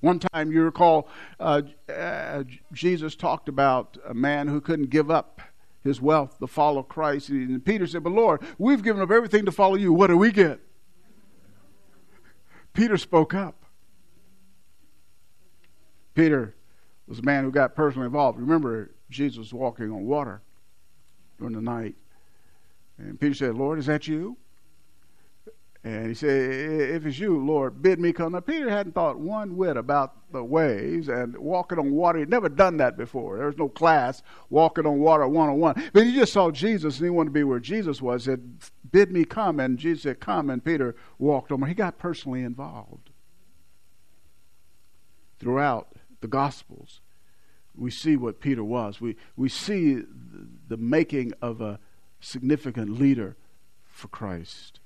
One 0.00 0.18
time, 0.18 0.50
you 0.50 0.62
recall, 0.62 1.08
uh, 1.38 1.62
uh, 1.88 2.42
Jesus 2.72 3.14
talked 3.14 3.48
about 3.48 3.98
a 4.04 4.14
man 4.14 4.48
who 4.48 4.60
couldn't 4.60 4.90
give 4.90 5.10
up 5.10 5.40
his 5.84 6.00
wealth 6.00 6.38
to 6.40 6.46
follow 6.46 6.82
Christ. 6.82 7.28
And 7.28 7.64
Peter 7.64 7.86
said, 7.86 8.02
But 8.02 8.12
Lord, 8.12 8.42
we've 8.58 8.82
given 8.82 9.02
up 9.02 9.10
everything 9.10 9.44
to 9.44 9.52
follow 9.52 9.76
you. 9.76 9.92
What 9.92 10.08
do 10.08 10.16
we 10.16 10.32
get? 10.32 10.60
Peter 12.80 12.96
spoke 12.96 13.34
up. 13.34 13.66
Peter 16.14 16.54
was 17.06 17.18
a 17.18 17.22
man 17.22 17.44
who 17.44 17.50
got 17.50 17.74
personally 17.74 18.06
involved. 18.06 18.40
Remember, 18.40 18.92
Jesus 19.10 19.36
was 19.36 19.52
walking 19.52 19.90
on 19.92 20.06
water 20.06 20.40
during 21.38 21.52
the 21.52 21.60
night. 21.60 21.94
And 22.96 23.20
Peter 23.20 23.34
said, 23.34 23.54
Lord, 23.54 23.78
is 23.78 23.84
that 23.84 24.08
you? 24.08 24.38
And 25.84 26.06
he 26.06 26.14
said, 26.14 26.30
If 26.30 27.04
it's 27.04 27.18
you, 27.18 27.44
Lord, 27.44 27.82
bid 27.82 28.00
me 28.00 28.14
come. 28.14 28.32
Now, 28.32 28.40
Peter 28.40 28.70
hadn't 28.70 28.92
thought 28.92 29.18
one 29.18 29.58
whit 29.58 29.76
about 29.76 30.32
the 30.32 30.42
waves 30.42 31.08
and 31.08 31.36
walking 31.36 31.78
on 31.78 31.90
water. 31.92 32.20
He'd 32.20 32.30
never 32.30 32.48
done 32.48 32.78
that 32.78 32.96
before. 32.96 33.36
There 33.36 33.46
was 33.46 33.58
no 33.58 33.68
class 33.68 34.22
walking 34.48 34.86
on 34.86 35.00
water 35.00 35.28
one 35.28 35.50
on 35.50 35.58
one. 35.58 35.90
But 35.92 36.06
he 36.06 36.14
just 36.14 36.32
saw 36.32 36.50
Jesus 36.50 36.96
and 36.96 37.04
he 37.04 37.10
wanted 37.10 37.28
to 37.28 37.34
be 37.34 37.44
where 37.44 37.60
Jesus 37.60 38.00
was. 38.00 38.24
He 38.24 38.30
said, 38.30 38.42
Bid 38.92 39.12
me 39.12 39.24
come. 39.24 39.60
And 39.60 39.78
Jesus 39.78 40.02
said, 40.02 40.20
Come. 40.20 40.50
And 40.50 40.64
Peter 40.64 40.94
walked 41.18 41.52
on. 41.52 41.62
He 41.62 41.74
got 41.74 41.98
personally 41.98 42.42
involved. 42.42 43.10
Throughout 45.38 45.94
the 46.20 46.28
Gospels, 46.28 47.00
we 47.74 47.90
see 47.90 48.16
what 48.16 48.40
Peter 48.40 48.64
was. 48.64 49.00
We, 49.00 49.16
we 49.36 49.48
see 49.48 50.02
the 50.68 50.76
making 50.76 51.32
of 51.40 51.60
a 51.60 51.78
significant 52.20 52.98
leader 53.00 53.36
for 53.84 54.08
Christ. 54.08 54.80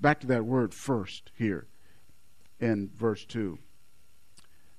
Back 0.00 0.20
to 0.20 0.26
that 0.28 0.44
word 0.44 0.72
first 0.74 1.30
here 1.36 1.66
in 2.60 2.90
verse 2.96 3.24
2. 3.24 3.58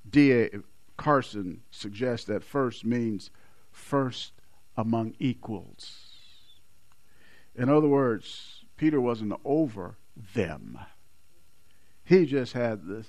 D.A. 0.10 0.50
Carson 0.98 1.62
suggests 1.72 2.26
that 2.28 2.44
first 2.44 2.86
means 2.86 3.32
first 3.72 4.34
among 4.78 5.16
equals. 5.20 6.05
In 7.58 7.70
other 7.70 7.88
words, 7.88 8.66
Peter 8.78 9.00
wasn't 9.00 9.34
over 9.46 9.98
them. 10.34 10.80
He 12.04 12.26
just 12.26 12.54
had 12.54 12.86
the, 12.86 13.06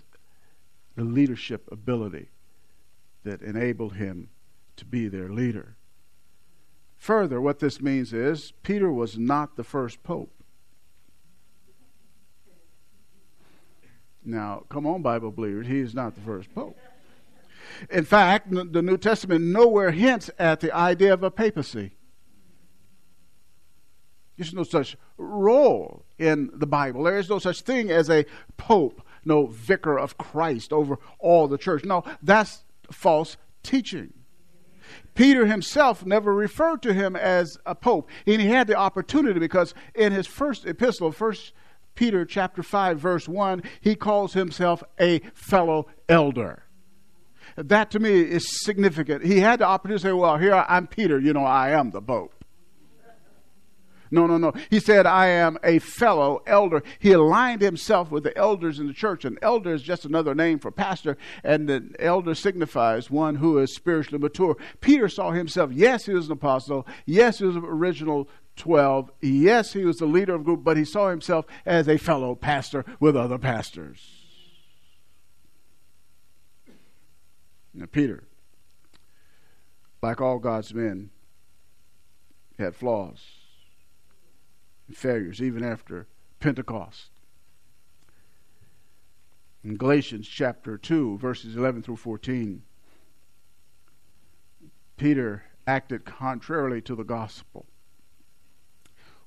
the 0.95 1.05
leadership 1.05 1.69
ability 1.71 2.31
that 3.25 3.43
enabled 3.43 3.95
him 3.95 4.31
to 4.77 4.85
be 4.85 5.09
their 5.09 5.29
leader. 5.29 5.77
Further, 6.97 7.41
what 7.41 7.59
this 7.59 7.81
means 7.81 8.13
is 8.13 8.53
Peter 8.63 8.91
was 8.91 9.19
not 9.19 9.57
the 9.57 9.65
first 9.65 10.03
pope. 10.03 10.33
Now, 14.25 14.65
come 14.69 14.87
on, 14.87 15.03
Bible 15.03 15.31
believers, 15.31 15.67
he 15.67 15.81
is 15.81 15.95
not 15.95 16.15
the 16.15 16.21
first 16.21 16.53
pope. 16.55 16.77
In 17.91 18.05
fact, 18.05 18.51
the 18.51 18.83
New 18.83 18.97
Testament 18.97 19.45
nowhere 19.45 19.91
hints 19.91 20.31
at 20.39 20.61
the 20.61 20.75
idea 20.75 21.13
of 21.13 21.23
a 21.23 21.31
papacy. 21.31 21.96
There's 24.37 24.53
no 24.53 24.65
such 24.65 24.97
role 25.17 26.05
in 26.19 26.51
the 26.53 26.67
Bible. 26.67 27.05
There 27.05 27.19
is 27.19 27.31
no 27.31 27.39
such 27.39 27.63
thing 27.63 27.91
as 27.91 28.11
a 28.11 28.27
pope, 28.57 29.03
no 29.25 29.47
vicar 29.47 29.99
of 29.99 30.19
Christ 30.19 30.73
over 30.73 30.99
all 31.19 31.49
the 31.49 31.59
church. 31.59 31.85
No, 31.85 32.05
that's 32.23 32.65
false 32.91 33.37
teaching. 33.63 34.13
Peter 35.15 35.47
himself 35.47 36.05
never 36.05 36.35
referred 36.35 36.83
to 36.83 36.93
him 36.93 37.17
as 37.17 37.59
a 37.67 37.75
pope, 37.75 38.09
and 38.27 38.41
he 38.41 38.49
had 38.49 38.67
the 38.67 38.77
opportunity 38.77 39.41
because 39.41 39.75
in 39.95 40.13
his 40.13 40.27
first 40.27 40.67
epistle, 40.67 41.11
first 41.11 41.53
Peter 41.95 42.25
chapter 42.25 42.63
5 42.63 43.01
verse 43.01 43.29
1, 43.29 43.63
he 43.81 43.95
calls 43.97 44.35
himself 44.35 44.85
a 45.01 45.21
fellow 45.35 45.87
elder. 46.09 46.65
That 47.57 47.91
to 47.93 47.99
me 47.99 48.21
is 48.21 48.63
significant. 48.65 49.25
He 49.25 49.41
had 49.41 49.61
the 49.61 49.65
opportunity 49.65 50.03
to 50.03 50.09
say, 50.09 50.13
well, 50.13 50.37
here 50.37 50.53
I'm 50.69 50.87
Peter, 50.87 51.19
you 51.19 51.33
know, 51.33 51.45
I 51.45 51.71
am 51.71 51.91
the 51.91 52.03
Pope. 52.03 52.36
No, 54.11 54.27
no, 54.27 54.39
no. 54.39 54.53
He 54.71 54.81
said, 54.81 55.07
I 55.07 55.27
am 55.29 55.59
a 55.65 55.79
fellow 55.79 56.43
elder. 56.47 56.83
He 56.99 57.13
aligned 57.13 57.61
himself 57.61 58.11
with 58.11 58.25
the 58.25 58.37
elders 58.37 58.79
in 58.79 58.87
the 58.87 58.93
church. 58.93 59.25
An 59.25 59.39
elder 59.43 59.75
is 59.75 59.83
just 59.83 60.05
another 60.05 60.35
name 60.35 60.59
for 60.59 60.71
pastor, 60.71 61.17
and 61.43 61.69
the 61.69 61.95
elder 61.99 62.35
signifies 62.35 63.11
one 63.11 63.37
who 63.37 63.59
is 63.59 63.75
spiritually 63.75 64.23
mature. 64.23 64.57
Peter 64.81 65.09
saw 65.09 65.33
himself, 65.33 65.73
yes, 65.73 66.07
he 66.07 66.15
was 66.15 66.27
an 66.27 66.33
apostle. 66.33 66.87
Yes, 67.05 67.39
he 67.39 67.45
was 67.45 67.57
an 67.57 67.65
original 67.65 68.29
12. 68.57 69.11
Yes, 69.21 69.73
he 69.73 69.85
was 69.85 69.99
the 69.99 70.07
leader 70.07 70.35
of 70.35 70.45
group, 70.45 70.65
but 70.65 70.77
he 70.77 70.85
saw 70.85 71.11
himself 71.11 71.47
as 71.65 71.89
a 71.89 71.99
fellow 71.99 72.35
pastor 72.35 72.85
with 73.01 73.17
other 73.17 73.39
pastors. 73.39 74.23
Now, 77.75 77.87
Peter, 77.87 78.25
like 80.01 80.21
all 80.21 80.39
God's 80.39 80.73
men, 80.73 81.11
had 82.59 82.75
flaws 82.75 83.21
and 83.21 83.46
failures, 84.93 85.41
even 85.43 85.65
after 85.65 86.07
Pentecost. 86.41 87.11
In 89.65 89.77
Galatians 89.77 90.29
chapter 90.29 90.79
2, 90.79 91.19
verses 91.19 91.57
11 91.57 91.83
through 91.83 91.97
14, 91.97 92.63
Peter 94.97 95.45
acted 95.67 96.05
contrarily 96.05 96.81
to 96.81 96.95
the 96.95 97.03
gospel 97.03 97.67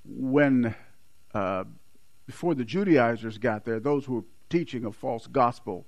when 0.06 0.74
uh, 1.34 1.66
before 2.26 2.56
the 2.56 2.64
Judaizers 2.64 3.38
got 3.38 3.66
there, 3.66 3.80
those 3.80 4.06
who 4.06 4.16
were 4.16 4.26
teaching 4.50 4.86
a 4.86 4.92
false 4.92 5.28
gospel, 5.28 5.86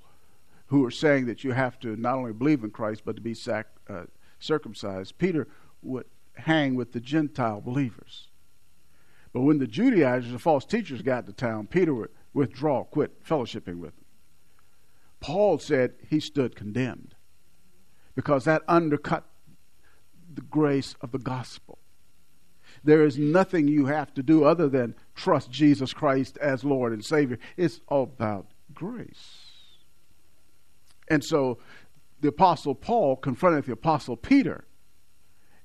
who 0.67 0.81
were 0.81 0.91
saying 0.91 1.25
that 1.25 1.43
you 1.43 1.51
have 1.51 1.79
to 1.79 1.95
not 1.95 2.15
only 2.15 2.33
believe 2.33 2.63
in 2.63 2.71
Christ 2.71 3.03
but 3.05 3.15
to 3.15 3.21
be 3.21 3.33
sac- 3.33 3.67
uh, 3.89 4.03
circumcised, 4.39 5.17
Peter 5.17 5.47
would 5.81 6.05
hang 6.33 6.75
with 6.75 6.93
the 6.93 6.99
Gentile 6.99 7.61
believers. 7.61 8.27
But 9.33 9.41
when 9.41 9.59
the 9.59 9.67
Judaizers, 9.67 10.31
the 10.31 10.39
false 10.39 10.65
teachers, 10.65 11.01
got 11.01 11.25
to 11.25 11.33
town, 11.33 11.67
Peter 11.67 11.93
would 11.93 12.09
withdraw, 12.33 12.83
quit 12.83 13.23
fellowshipping 13.23 13.79
with 13.79 13.95
them. 13.95 14.05
Paul 15.19 15.59
said 15.59 15.93
he 16.09 16.19
stood 16.19 16.55
condemned 16.55 17.15
because 18.15 18.45
that 18.45 18.63
undercut 18.67 19.25
the 20.33 20.41
grace 20.41 20.95
of 21.01 21.11
the 21.11 21.19
gospel. 21.19 21.77
There 22.83 23.05
is 23.05 23.17
nothing 23.17 23.67
you 23.67 23.85
have 23.85 24.13
to 24.15 24.23
do 24.23 24.43
other 24.43 24.67
than 24.67 24.95
trust 25.15 25.51
Jesus 25.51 25.93
Christ 25.93 26.37
as 26.37 26.63
Lord 26.63 26.93
and 26.93 27.05
Savior. 27.05 27.37
It's 27.57 27.81
all 27.87 28.03
about 28.03 28.47
grace. 28.73 29.51
And 31.09 31.23
so 31.23 31.59
the 32.21 32.29
Apostle 32.29 32.75
Paul 32.75 33.17
confronted 33.17 33.65
the 33.65 33.73
Apostle 33.73 34.17
Peter 34.17 34.65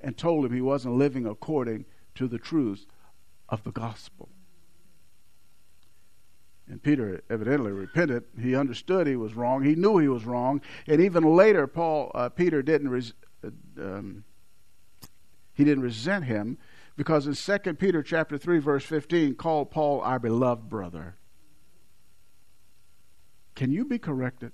and 0.00 0.16
told 0.16 0.44
him 0.44 0.52
he 0.52 0.60
wasn't 0.60 0.96
living 0.96 1.26
according 1.26 1.86
to 2.16 2.28
the 2.28 2.38
truths 2.38 2.86
of 3.48 3.62
the 3.64 3.70
gospel. 3.70 4.28
And 6.68 6.82
Peter 6.82 7.22
evidently 7.30 7.70
repented. 7.70 8.24
He 8.40 8.56
understood 8.56 9.06
he 9.06 9.14
was 9.14 9.34
wrong. 9.34 9.62
He 9.62 9.76
knew 9.76 9.98
he 9.98 10.08
was 10.08 10.24
wrong. 10.24 10.60
And 10.88 11.00
even 11.00 11.22
later, 11.22 11.66
Paul, 11.68 12.10
uh, 12.14 12.28
Peter 12.28 12.60
didn't 12.60 12.88
res- 12.88 13.12
uh, 13.44 13.50
um, 13.80 14.24
he 15.54 15.62
didn't 15.62 15.84
resent 15.84 16.24
him 16.24 16.58
because 16.96 17.26
in 17.26 17.34
2 17.34 17.74
Peter 17.74 18.02
chapter 18.02 18.36
3 18.36 18.58
verse 18.58 18.84
15 18.84 19.36
called 19.36 19.70
Paul 19.70 20.00
our 20.00 20.18
beloved 20.18 20.68
brother. 20.68 21.16
Can 23.54 23.70
you 23.70 23.84
be 23.84 23.98
corrected 23.98 24.52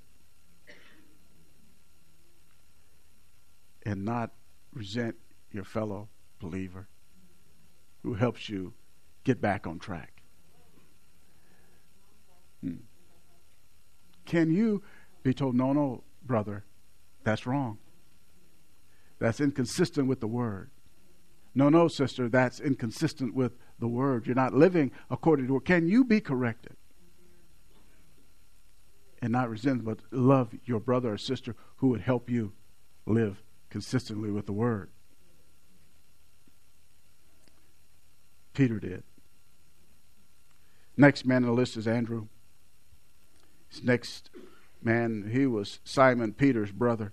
and 3.85 4.05
not 4.05 4.33
resent 4.75 5.17
your 5.51 5.65
fellow 5.65 6.09
believer? 6.39 6.89
who 8.03 8.15
helps 8.15 8.49
you 8.49 8.75
get 9.25 9.41
back 9.41 9.67
on 9.67 9.79
track. 9.79 10.23
Hmm. 12.63 12.77
Can 14.25 14.53
you 14.53 14.83
be 15.23 15.35
told, 15.35 15.55
no, 15.55 15.73
no, 15.73 16.05
brother, 16.25 16.65
that's 17.25 17.47
wrong? 17.47 17.79
That's 19.19 19.41
inconsistent 19.41 20.09
with 20.09 20.21
the 20.21 20.27
word. 20.27 20.71
No, 21.55 21.69
no, 21.69 21.87
sister, 21.87 22.29
that's 22.29 22.61
inconsistent 22.61 23.35
with 23.35 23.53
the 23.79 23.89
word. 23.89 24.27
You're 24.27 24.35
not 24.35 24.55
living 24.55 24.91
according 25.11 25.47
to 25.49 25.57
it. 25.57 25.65
Can 25.65 25.87
you 25.87 26.05
be 26.05 26.21
corrected? 26.21 26.77
And 29.21 29.33
not 29.33 29.51
resent, 29.51 29.85
but 29.85 30.01
love 30.11 30.55
your 30.65 30.81
brother 30.81 31.13
or 31.13 31.19
sister 31.19 31.55
who 31.77 31.89
would 31.89 32.01
help 32.01 32.29
you 32.29 32.53
live 33.07 33.43
consistently 33.71 34.31
with 34.31 34.47
the 34.47 34.53
word. 34.53 34.91
Peter 38.55 38.81
did. 38.81 39.05
Next 40.97 41.25
man 41.25 41.45
on 41.45 41.51
the 41.51 41.55
list 41.55 41.77
is 41.77 41.87
Andrew. 41.87 42.27
His 43.69 43.83
next 43.83 44.31
man, 44.83 45.31
he 45.33 45.47
was 45.47 45.81
Simon 45.85 46.33
Peter's 46.33 46.73
brother 46.73 47.13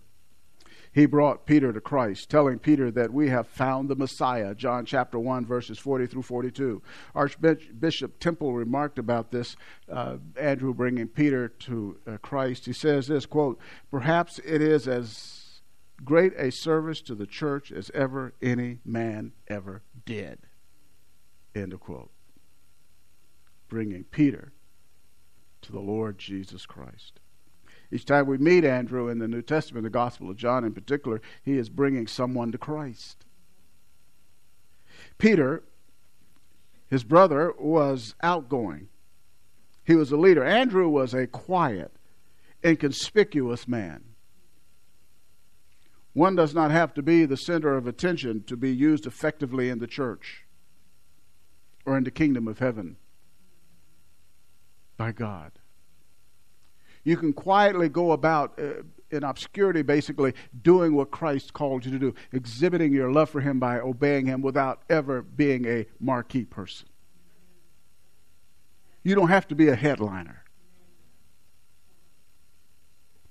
he 0.92 1.06
brought 1.06 1.46
Peter 1.46 1.72
to 1.72 1.82
Christ, 1.82 2.30
telling 2.30 2.60
Peter 2.60 2.90
that 2.92 3.14
we 3.14 3.30
have 3.30 3.48
found 3.48 3.90
the 3.90 3.96
Messiah. 3.96 4.56
John 4.56 4.86
chapter 4.86 5.20
1, 5.20 5.46
verses 5.46 5.78
40 5.78 6.08
through 6.08 6.24
42. 6.24 6.82
Archbishop 7.14 8.20
Temple 8.20 8.54
remarked 8.54 8.98
about 8.98 9.32
this, 9.32 9.56
uh, 9.92 10.18
Andrew 10.36 10.74
bringing 10.74 11.08
Peter 11.08 11.48
to 11.48 11.98
uh, 12.08 12.18
Christ. 12.18 12.66
He 12.66 12.74
says 12.74 13.08
this 13.08 13.26
quote, 13.26 13.60
Perhaps 13.92 14.40
it 14.40 14.62
is 14.62 14.88
as 14.88 15.62
great 16.04 16.34
a 16.38 16.52
service 16.52 17.02
to 17.02 17.16
the 17.16 17.28
church 17.28 17.72
as 17.72 17.92
ever 17.94 18.34
any 18.42 18.80
man 18.84 19.34
ever 19.48 19.84
did. 20.06 20.40
End 21.54 21.74
of 21.74 21.82
quote. 21.82 22.12
Bringing 23.70 24.04
Peter 24.06 24.52
to 25.62 25.72
the 25.72 25.80
Lord 25.80 26.18
Jesus 26.18 26.66
Christ. 26.66 27.20
Each 27.92 28.06
time 28.06 28.28
we 28.28 28.38
meet 28.38 28.66
Andrew 28.66 29.08
in 29.08 29.20
the 29.20 29.28
New 29.28 29.42
Testament, 29.42 29.84
the 29.84 29.90
Gospel 29.90 30.30
of 30.30 30.38
John 30.38 30.64
in 30.64 30.74
particular, 30.74 31.22
he 31.44 31.58
is 31.58 31.70
bringing 31.70 32.08
someone 32.08 32.52
to 32.52 32.58
Christ. 32.58 33.26
Peter, 35.18 35.64
his 36.88 37.04
brother, 37.04 37.54
was 37.58 38.16
outgoing. 38.22 38.90
He 39.84 39.96
was 39.96 40.12
a 40.12 40.18
leader. 40.18 40.44
Andrew 40.44 40.88
was 40.88 41.14
a 41.14 41.26
quiet, 41.26 41.92
inconspicuous 42.64 43.68
man. 43.68 44.04
One 46.14 46.36
does 46.36 46.54
not 46.54 46.72
have 46.72 46.94
to 46.96 47.02
be 47.02 47.26
the 47.26 47.38
center 47.38 47.76
of 47.76 47.88
attention 47.88 48.44
to 48.44 48.58
be 48.58 48.76
used 48.76 49.06
effectively 49.06 49.70
in 49.70 49.80
the 49.80 49.88
church 49.88 50.46
or 51.86 51.98
in 51.98 52.04
the 52.04 52.12
kingdom 52.12 52.48
of 52.48 52.60
heaven 52.60 52.98
by 55.00 55.14
God. 55.14 55.54
You 57.06 57.16
can 57.16 57.32
quietly 57.32 57.88
go 57.88 58.12
about 58.12 58.60
uh, 58.60 58.84
in 59.10 59.24
obscurity, 59.24 59.82
basically, 59.82 60.34
doing 60.62 60.94
what 60.94 61.10
Christ 61.10 61.54
called 61.54 61.86
you 61.86 61.92
to 61.92 61.98
do, 61.98 62.14
exhibiting 62.34 62.94
your 62.94 63.12
love 63.12 63.30
for 63.30 63.40
Him 63.40 63.60
by 63.60 63.80
obeying 63.80 64.28
Him 64.28 64.42
without 64.42 64.82
ever 64.90 65.24
being 65.24 65.66
a 65.66 65.88
marquee 66.00 66.44
person. 66.44 66.90
You 69.02 69.16
don't 69.16 69.30
have 69.30 69.48
to 69.48 69.56
be 69.56 69.70
a 69.70 69.76
headliner 69.76 70.44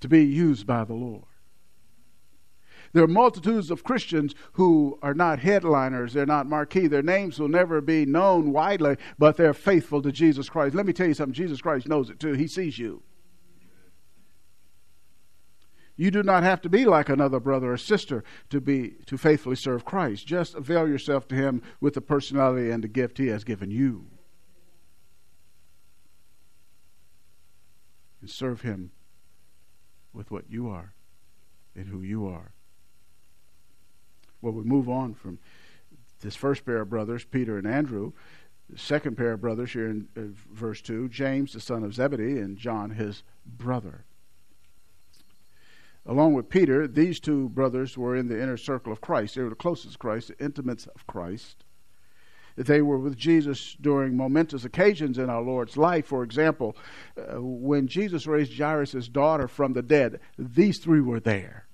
to 0.00 0.08
be 0.08 0.24
used 0.24 0.66
by 0.66 0.84
the 0.84 0.94
Lord. 0.94 1.27
There 2.92 3.04
are 3.04 3.08
multitudes 3.08 3.70
of 3.70 3.84
Christians 3.84 4.34
who 4.52 4.98
are 5.02 5.14
not 5.14 5.40
headliners, 5.40 6.12
they're 6.12 6.26
not 6.26 6.46
marquee, 6.46 6.86
their 6.86 7.02
names 7.02 7.38
will 7.38 7.48
never 7.48 7.80
be 7.80 8.06
known 8.06 8.52
widely, 8.52 8.96
but 9.18 9.36
they're 9.36 9.54
faithful 9.54 10.02
to 10.02 10.12
Jesus 10.12 10.48
Christ. 10.48 10.74
Let 10.74 10.86
me 10.86 10.92
tell 10.92 11.06
you 11.06 11.14
something 11.14 11.34
Jesus 11.34 11.60
Christ 11.60 11.88
knows 11.88 12.10
it 12.10 12.18
too. 12.18 12.32
He 12.32 12.46
sees 12.46 12.78
you. 12.78 13.02
You 15.98 16.12
do 16.12 16.22
not 16.22 16.44
have 16.44 16.60
to 16.62 16.68
be 16.68 16.84
like 16.84 17.08
another 17.08 17.40
brother 17.40 17.72
or 17.72 17.76
sister 17.76 18.22
to 18.50 18.60
be 18.60 18.90
to 19.06 19.18
faithfully 19.18 19.56
serve 19.56 19.84
Christ. 19.84 20.28
Just 20.28 20.54
avail 20.54 20.88
yourself 20.88 21.26
to 21.28 21.34
him 21.34 21.60
with 21.80 21.94
the 21.94 22.00
personality 22.00 22.70
and 22.70 22.84
the 22.84 22.88
gift 22.88 23.18
he 23.18 23.26
has 23.26 23.42
given 23.42 23.72
you. 23.72 24.06
And 28.20 28.30
serve 28.30 28.60
him 28.60 28.92
with 30.12 30.30
what 30.30 30.44
you 30.48 30.68
are 30.68 30.94
and 31.74 31.88
who 31.88 32.02
you 32.02 32.28
are. 32.28 32.52
Well, 34.40 34.52
we 34.52 34.62
move 34.62 34.88
on 34.88 35.14
from 35.14 35.38
this 36.20 36.36
first 36.36 36.64
pair 36.64 36.80
of 36.80 36.90
brothers, 36.90 37.24
Peter 37.24 37.58
and 37.58 37.66
Andrew. 37.66 38.12
The 38.70 38.78
second 38.78 39.16
pair 39.16 39.32
of 39.32 39.40
brothers 39.40 39.72
here 39.72 39.88
in 39.88 40.08
uh, 40.16 40.20
verse 40.52 40.82
2, 40.82 41.08
James, 41.08 41.52
the 41.52 41.60
son 41.60 41.82
of 41.82 41.94
Zebedee, 41.94 42.38
and 42.38 42.58
John, 42.58 42.90
his 42.90 43.22
brother. 43.46 44.04
Along 46.04 46.34
with 46.34 46.48
Peter, 46.48 46.86
these 46.86 47.20
two 47.20 47.48
brothers 47.50 47.96
were 47.96 48.16
in 48.16 48.28
the 48.28 48.40
inner 48.40 48.56
circle 48.56 48.92
of 48.92 49.00
Christ. 49.00 49.34
They 49.34 49.42
were 49.42 49.50
the 49.50 49.54
closest 49.54 49.92
to 49.92 49.98
Christ, 49.98 50.28
the 50.28 50.44
intimates 50.44 50.86
of 50.86 51.06
Christ. 51.06 51.64
They 52.56 52.82
were 52.82 52.98
with 52.98 53.16
Jesus 53.16 53.76
during 53.80 54.16
momentous 54.16 54.64
occasions 54.64 55.16
in 55.18 55.30
our 55.30 55.42
Lord's 55.42 55.76
life. 55.76 56.06
For 56.06 56.24
example, 56.24 56.76
uh, 57.16 57.40
when 57.40 57.86
Jesus 57.86 58.26
raised 58.26 58.58
Jairus' 58.58 59.08
daughter 59.08 59.46
from 59.46 59.74
the 59.74 59.82
dead, 59.82 60.18
these 60.36 60.78
three 60.78 61.00
were 61.00 61.20
there. 61.20 61.67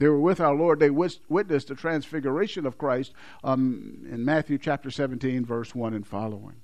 They 0.00 0.08
were 0.08 0.18
with 0.18 0.40
our 0.40 0.54
Lord. 0.54 0.80
They 0.80 0.88
witnessed 0.88 1.68
the 1.68 1.74
transfiguration 1.74 2.64
of 2.64 2.78
Christ 2.78 3.12
um, 3.44 4.06
in 4.10 4.24
Matthew 4.24 4.56
chapter 4.56 4.90
17, 4.90 5.44
verse 5.44 5.74
1 5.74 5.92
and 5.92 6.06
following. 6.06 6.62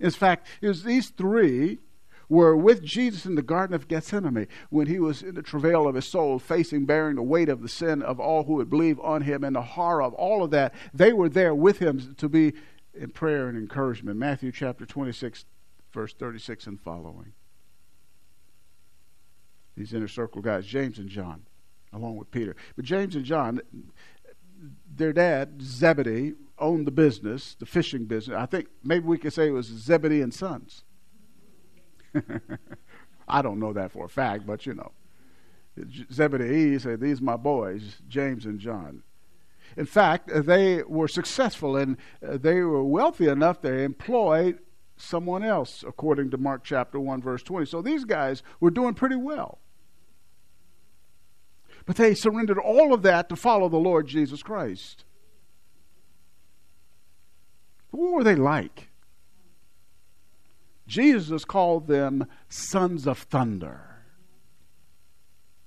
In 0.00 0.10
fact, 0.10 0.48
it 0.60 0.66
was 0.66 0.82
these 0.82 1.10
three 1.10 1.78
were 2.28 2.56
with 2.56 2.82
Jesus 2.82 3.26
in 3.26 3.36
the 3.36 3.42
Garden 3.42 3.76
of 3.76 3.86
Gethsemane 3.86 4.48
when 4.70 4.88
he 4.88 4.98
was 4.98 5.22
in 5.22 5.36
the 5.36 5.42
travail 5.42 5.86
of 5.86 5.94
his 5.94 6.04
soul, 6.04 6.40
facing, 6.40 6.84
bearing 6.84 7.14
the 7.14 7.22
weight 7.22 7.48
of 7.48 7.62
the 7.62 7.68
sin 7.68 8.02
of 8.02 8.18
all 8.18 8.42
who 8.42 8.54
would 8.54 8.70
believe 8.70 8.98
on 8.98 9.22
him 9.22 9.44
and 9.44 9.54
the 9.54 9.62
horror 9.62 10.02
of 10.02 10.12
all 10.14 10.42
of 10.42 10.50
that. 10.50 10.74
They 10.92 11.12
were 11.12 11.28
there 11.28 11.54
with 11.54 11.78
him 11.78 12.16
to 12.16 12.28
be 12.28 12.54
in 12.92 13.10
prayer 13.10 13.48
and 13.48 13.56
encouragement. 13.56 14.18
Matthew 14.18 14.50
chapter 14.50 14.84
26, 14.84 15.44
verse 15.92 16.12
36 16.12 16.66
and 16.66 16.80
following. 16.80 17.34
These 19.76 19.94
inner 19.94 20.08
circle 20.08 20.42
guys, 20.42 20.66
James 20.66 20.98
and 20.98 21.08
John, 21.08 21.46
along 21.92 22.16
with 22.16 22.30
Peter. 22.30 22.56
But 22.76 22.84
James 22.84 23.16
and 23.16 23.24
John, 23.24 23.60
their 24.94 25.12
dad, 25.12 25.62
Zebedee, 25.62 26.34
owned 26.58 26.86
the 26.86 26.92
business, 26.92 27.56
the 27.58 27.66
fishing 27.66 28.04
business. 28.04 28.36
I 28.36 28.46
think 28.46 28.68
maybe 28.84 29.06
we 29.06 29.18
could 29.18 29.32
say 29.32 29.48
it 29.48 29.52
was 29.52 29.66
Zebedee 29.66 30.20
and 30.20 30.32
Sons. 30.32 30.84
I 33.28 33.42
don't 33.42 33.60
know 33.60 33.72
that 33.72 33.92
for 33.92 34.04
a 34.04 34.08
fact, 34.08 34.46
but 34.46 34.66
you 34.66 34.74
know. 34.74 34.92
Zebedee 36.12 36.78
said, 36.78 37.00
These 37.00 37.20
are 37.20 37.24
my 37.24 37.36
boys, 37.36 37.96
James 38.08 38.44
and 38.44 38.58
John. 38.58 39.02
In 39.76 39.86
fact, 39.86 40.30
they 40.32 40.82
were 40.82 41.08
successful 41.08 41.76
and 41.76 41.96
uh, 42.26 42.36
they 42.36 42.60
were 42.60 42.82
wealthy 42.82 43.28
enough 43.28 43.62
they 43.62 43.84
employed 43.84 44.58
someone 44.96 45.42
else, 45.42 45.84
according 45.86 46.30
to 46.30 46.36
Mark 46.36 46.62
chapter 46.64 47.00
1, 47.00 47.22
verse 47.22 47.42
20. 47.42 47.66
So 47.66 47.80
these 47.80 48.04
guys 48.04 48.42
were 48.58 48.70
doing 48.70 48.94
pretty 48.94 49.16
well. 49.16 49.58
But 51.90 51.96
they 51.96 52.14
surrendered 52.14 52.56
all 52.56 52.94
of 52.94 53.02
that 53.02 53.28
to 53.30 53.34
follow 53.34 53.68
the 53.68 53.76
Lord 53.76 54.06
Jesus 54.06 54.44
Christ. 54.44 55.02
What 57.90 58.12
were 58.12 58.22
they 58.22 58.36
like? 58.36 58.90
Jesus 60.86 61.44
called 61.44 61.88
them 61.88 62.28
sons 62.48 63.08
of 63.08 63.18
thunder. 63.18 64.04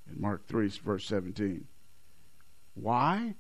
In 0.10 0.22
Mark 0.22 0.48
3, 0.48 0.70
verse 0.70 1.06
17. 1.08 1.68
Why? 2.76 3.36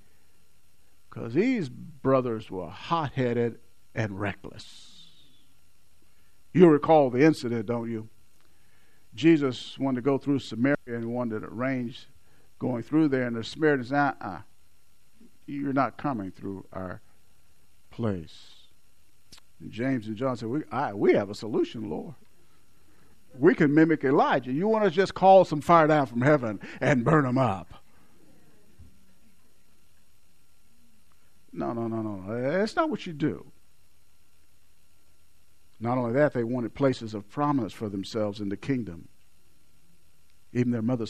Because 1.09 1.35
these 1.35 1.69
brothers 1.69 2.51
were 2.51 2.67
hot 2.67 3.13
headed 3.13 3.59
and 3.95 4.19
reckless. 4.19 5.07
You 6.51 6.67
recall 6.67 7.09
the 7.09 7.23
incident, 7.23 7.65
don't 7.65 7.89
you? 7.89 8.09
Jesus 9.15 9.79
wanted 9.79 10.01
to 10.01 10.01
go 10.01 10.17
through 10.17 10.39
Samaria 10.39 10.75
and 10.85 11.05
wanted 11.05 11.43
to 11.43 11.45
arrange 11.45 12.09
going 12.63 12.81
through 12.81 13.09
there, 13.09 13.27
and 13.27 13.35
the 13.35 13.43
Samaritans, 13.43 13.91
uh 13.91 14.13
uh, 14.21 14.39
you're 15.45 15.73
not 15.73 15.97
coming 15.97 16.31
through 16.31 16.65
our 16.71 17.01
place. 17.91 18.37
And 19.59 19.69
James 19.69 20.07
and 20.07 20.15
John 20.15 20.37
said, 20.37 20.47
we, 20.47 20.61
I, 20.71 20.93
we 20.93 21.11
have 21.11 21.29
a 21.29 21.35
solution, 21.35 21.89
Lord. 21.89 22.15
We 23.37 23.53
can 23.53 23.73
mimic 23.73 24.05
Elijah. 24.05 24.53
You 24.53 24.69
want 24.69 24.85
to 24.85 24.91
just 24.91 25.13
call 25.13 25.43
some 25.43 25.59
fire 25.59 25.87
down 25.87 26.05
from 26.05 26.21
heaven 26.21 26.61
and 26.79 27.03
burn 27.03 27.25
them 27.25 27.37
up. 27.37 27.73
No, 31.51 31.73
no, 31.73 31.89
no, 31.89 32.01
no. 32.01 32.41
That's 32.49 32.77
not 32.77 32.89
what 32.89 33.05
you 33.05 33.11
do. 33.11 33.45
Not 35.81 35.97
only 35.97 36.13
that, 36.13 36.33
they 36.33 36.45
wanted 36.45 36.73
places 36.73 37.13
of 37.13 37.29
prominence 37.29 37.73
for 37.73 37.89
themselves 37.89 38.39
in 38.39 38.47
the 38.47 38.55
kingdom. 38.55 39.09
Even 40.53 40.71
their 40.71 40.81
mother 40.81 41.05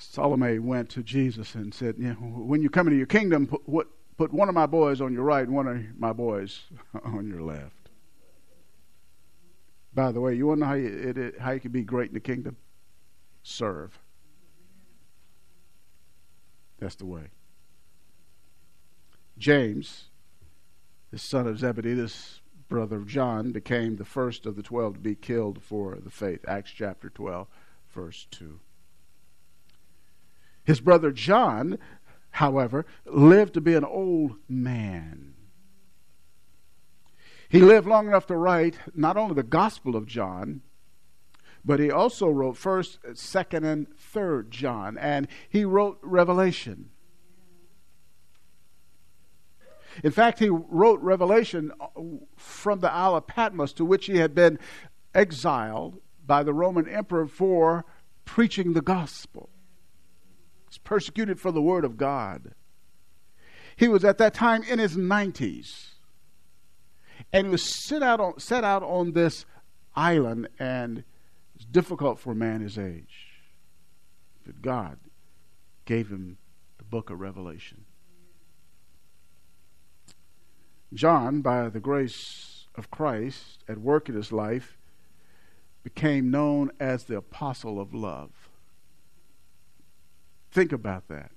Salome 0.00 0.58
went 0.58 0.88
to 0.90 1.02
Jesus 1.02 1.54
and 1.54 1.74
said, 1.74 1.96
when 2.20 2.62
you 2.62 2.70
come 2.70 2.86
into 2.86 2.96
your 2.96 3.06
kingdom, 3.06 3.46
what 3.66 3.86
put 4.16 4.32
one 4.32 4.48
of 4.48 4.54
my 4.54 4.66
boys 4.66 5.00
on 5.00 5.12
your 5.12 5.22
right 5.22 5.46
and 5.46 5.54
one 5.54 5.66
of 5.66 5.98
my 5.98 6.12
boys 6.12 6.62
on 7.04 7.28
your 7.28 7.42
left. 7.42 7.90
By 9.92 10.12
the 10.12 10.20
way, 10.20 10.34
you 10.34 10.46
want 10.46 10.58
to 10.58 10.60
know 10.60 10.66
how 10.66 10.74
you, 10.74 10.88
it, 10.88 11.18
it, 11.18 11.38
how 11.40 11.50
you 11.52 11.60
can 11.60 11.70
be 11.70 11.82
great 11.82 12.08
in 12.08 12.14
the 12.14 12.20
kingdom? 12.20 12.56
Serve. 13.42 13.98
That's 16.78 16.94
the 16.94 17.06
way. 17.06 17.30
James, 19.36 20.04
the 21.10 21.18
son 21.18 21.46
of 21.46 21.58
Zebedee, 21.58 21.94
this 21.94 22.40
brother 22.68 22.96
of 22.96 23.06
John, 23.06 23.52
became 23.52 23.96
the 23.96 24.04
first 24.04 24.46
of 24.46 24.56
the 24.56 24.62
twelve 24.62 24.94
to 24.94 25.00
be 25.00 25.14
killed 25.14 25.62
for 25.62 25.96
the 25.96 26.10
faith. 26.10 26.44
Acts 26.46 26.70
chapter 26.70 27.10
12, 27.10 27.48
verse 27.90 28.26
2. 28.30 28.60
His 30.64 30.80
brother 30.80 31.10
John, 31.10 31.78
however, 32.32 32.86
lived 33.04 33.54
to 33.54 33.60
be 33.60 33.74
an 33.74 33.84
old 33.84 34.36
man. 34.48 35.34
He 37.48 37.60
lived 37.60 37.86
long 37.86 38.06
enough 38.06 38.26
to 38.28 38.36
write 38.36 38.78
not 38.94 39.16
only 39.16 39.34
the 39.34 39.42
Gospel 39.42 39.96
of 39.96 40.06
John, 40.06 40.62
but 41.64 41.80
he 41.80 41.90
also 41.90 42.28
wrote 42.28 42.54
1st, 42.54 43.14
2nd, 43.14 43.64
and 43.64 43.86
3rd 43.96 44.50
John, 44.50 44.96
and 44.96 45.26
he 45.48 45.64
wrote 45.64 45.98
Revelation. 46.02 46.90
In 50.04 50.12
fact, 50.12 50.38
he 50.38 50.48
wrote 50.48 51.00
Revelation 51.00 51.72
uh, 51.80 51.86
from 52.36 52.80
the 52.80 52.90
Isle 52.90 53.16
of 53.16 53.26
Patmos, 53.26 53.72
to 53.74 53.84
which 53.84 54.06
he 54.06 54.18
had 54.18 54.34
been 54.34 54.58
exiled 55.14 55.98
by 56.24 56.42
the 56.42 56.54
Roman 56.54 56.88
emperor 56.88 57.26
for 57.26 57.84
preaching 58.24 58.72
the 58.72 58.80
gospel. 58.80 59.50
Persecuted 60.78 61.40
for 61.40 61.52
the 61.52 61.62
word 61.62 61.84
of 61.84 61.96
God. 61.96 62.54
He 63.76 63.88
was 63.88 64.04
at 64.04 64.18
that 64.18 64.34
time 64.34 64.62
in 64.62 64.78
his 64.78 64.96
90s. 64.96 65.90
And 67.32 67.46
he 67.46 67.50
was 67.50 67.62
set 67.86 68.02
out 68.02 68.20
on, 68.20 68.38
set 68.38 68.64
out 68.64 68.82
on 68.82 69.12
this 69.12 69.44
island, 69.94 70.48
and 70.58 71.04
it's 71.54 71.64
difficult 71.64 72.18
for 72.18 72.32
a 72.32 72.36
man 72.36 72.60
his 72.60 72.78
age. 72.78 73.28
But 74.44 74.62
God 74.62 74.98
gave 75.84 76.08
him 76.08 76.38
the 76.78 76.84
book 76.84 77.10
of 77.10 77.20
Revelation. 77.20 77.84
John, 80.92 81.40
by 81.40 81.68
the 81.68 81.80
grace 81.80 82.66
of 82.74 82.90
Christ 82.90 83.62
at 83.68 83.78
work 83.78 84.08
in 84.08 84.14
his 84.14 84.32
life, 84.32 84.76
became 85.82 86.30
known 86.30 86.70
as 86.80 87.04
the 87.04 87.16
apostle 87.16 87.80
of 87.80 87.94
love. 87.94 88.39
Think 90.50 90.72
about 90.72 91.08
that. 91.08 91.30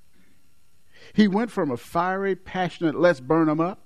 He 1.14 1.28
went 1.28 1.52
from 1.52 1.70
a 1.70 1.78
fiery, 1.78 2.36
passionate, 2.36 2.96
let's 2.96 3.20
burn 3.20 3.48
them 3.48 3.60
up. 3.60 3.80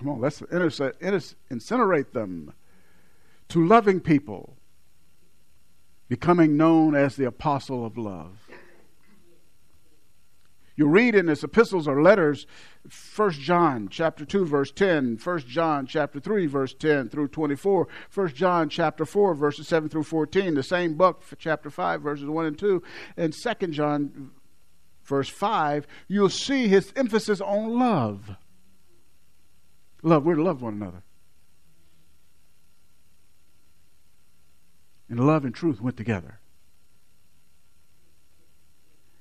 Come 0.00 0.08
on, 0.08 0.20
let's 0.20 0.40
incinerate 0.40 2.12
them. 2.12 2.54
To 3.48 3.66
loving 3.66 4.00
people, 4.00 4.56
becoming 6.08 6.56
known 6.56 6.94
as 6.94 7.16
the 7.16 7.24
apostle 7.24 7.84
of 7.84 7.98
love. 7.98 8.39
You 10.80 10.86
read 10.86 11.14
in 11.14 11.26
his 11.26 11.44
epistles 11.44 11.86
or 11.86 12.00
letters, 12.00 12.46
1 13.14 13.32
John 13.32 13.88
chapter 13.90 14.24
2 14.24 14.46
verse 14.46 14.72
10, 14.72 15.18
1 15.22 15.38
John 15.40 15.84
chapter 15.86 16.20
3 16.20 16.46
verse 16.46 16.72
10 16.72 17.10
through 17.10 17.28
24, 17.28 17.86
1 18.14 18.28
John 18.28 18.70
chapter 18.70 19.04
4 19.04 19.34
verses 19.34 19.68
7 19.68 19.90
through 19.90 20.04
14, 20.04 20.54
the 20.54 20.62
same 20.62 20.94
book 20.94 21.22
chapter 21.36 21.68
5 21.68 22.00
verses 22.00 22.24
1 22.24 22.46
and 22.46 22.58
2, 22.58 22.82
and 23.18 23.34
2 23.34 23.66
John 23.66 24.30
verse 25.04 25.28
5, 25.28 25.86
you'll 26.08 26.30
see 26.30 26.66
his 26.66 26.94
emphasis 26.96 27.42
on 27.42 27.78
love. 27.78 28.36
Love, 30.02 30.24
we're 30.24 30.36
to 30.36 30.42
love 30.42 30.62
one 30.62 30.72
another. 30.72 31.02
And 35.10 35.20
love 35.26 35.44
and 35.44 35.54
truth 35.54 35.82
went 35.82 35.98
together. 35.98 36.39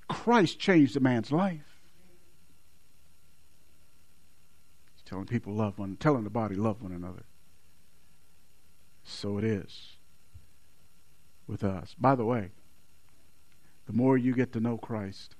Christ 0.09 0.59
changed 0.59 0.97
a 0.97 0.99
man's 0.99 1.31
life. 1.31 1.79
He's 4.95 5.03
telling 5.05 5.25
people 5.25 5.53
love 5.53 5.79
one, 5.79 5.95
telling 5.95 6.23
the 6.23 6.29
body 6.29 6.55
love 6.55 6.81
one 6.81 6.91
another. 6.91 7.23
So 9.03 9.37
it 9.37 9.43
is 9.43 9.93
with 11.47 11.63
us. 11.63 11.95
By 11.97 12.15
the 12.15 12.25
way, 12.25 12.49
the 13.87 13.93
more 13.93 14.17
you 14.17 14.33
get 14.33 14.51
to 14.53 14.59
know 14.59 14.77
Christ, 14.77 15.35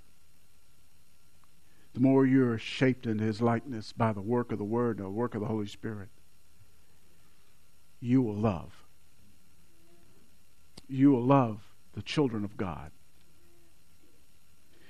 the 1.94 2.00
more 2.00 2.26
you're 2.26 2.58
shaped 2.58 3.06
into 3.06 3.24
his 3.24 3.42
likeness 3.42 3.92
by 3.92 4.14
the 4.14 4.22
work 4.22 4.52
of 4.52 4.58
the 4.58 4.64
Word 4.64 4.98
and 4.98 5.06
the 5.06 5.12
work 5.12 5.36
of 5.36 5.42
the 5.42 5.48
Holy 5.48 5.68
Spirit, 5.68 6.10
you 8.00 8.22
will 8.22 8.36
love. 8.36 8.86
You 10.88 11.12
will 11.12 11.24
love 11.24 11.62
the 11.94 12.02
children 12.02 12.44
of 12.44 12.58
God. 12.58 12.92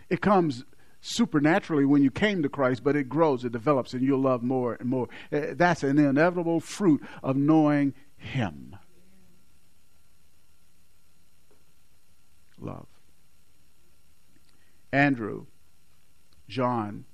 It 0.10 0.22
comes 0.22 0.65
supernaturally 1.02 1.86
when 1.86 2.04
you 2.04 2.12
came 2.12 2.43
to 2.43 2.50
Christ, 2.50 2.84
but 2.84 2.95
it 2.95 3.10
grows, 3.10 3.45
it 3.45 3.52
develops, 3.52 3.93
and 3.93 4.04
you'll 4.04 4.22
love 4.22 4.43
more 4.43 4.76
and 4.80 4.89
more. 4.89 5.08
Eh, 5.32 5.54
that's 5.56 5.84
an 5.84 5.98
inevitable 5.98 6.60
fruit 6.60 7.02
of 7.24 7.36
knowing 7.36 7.93
Him. 8.17 8.76
Love. 12.60 12.88
Andrew, 14.91 15.45
John, 16.48 17.06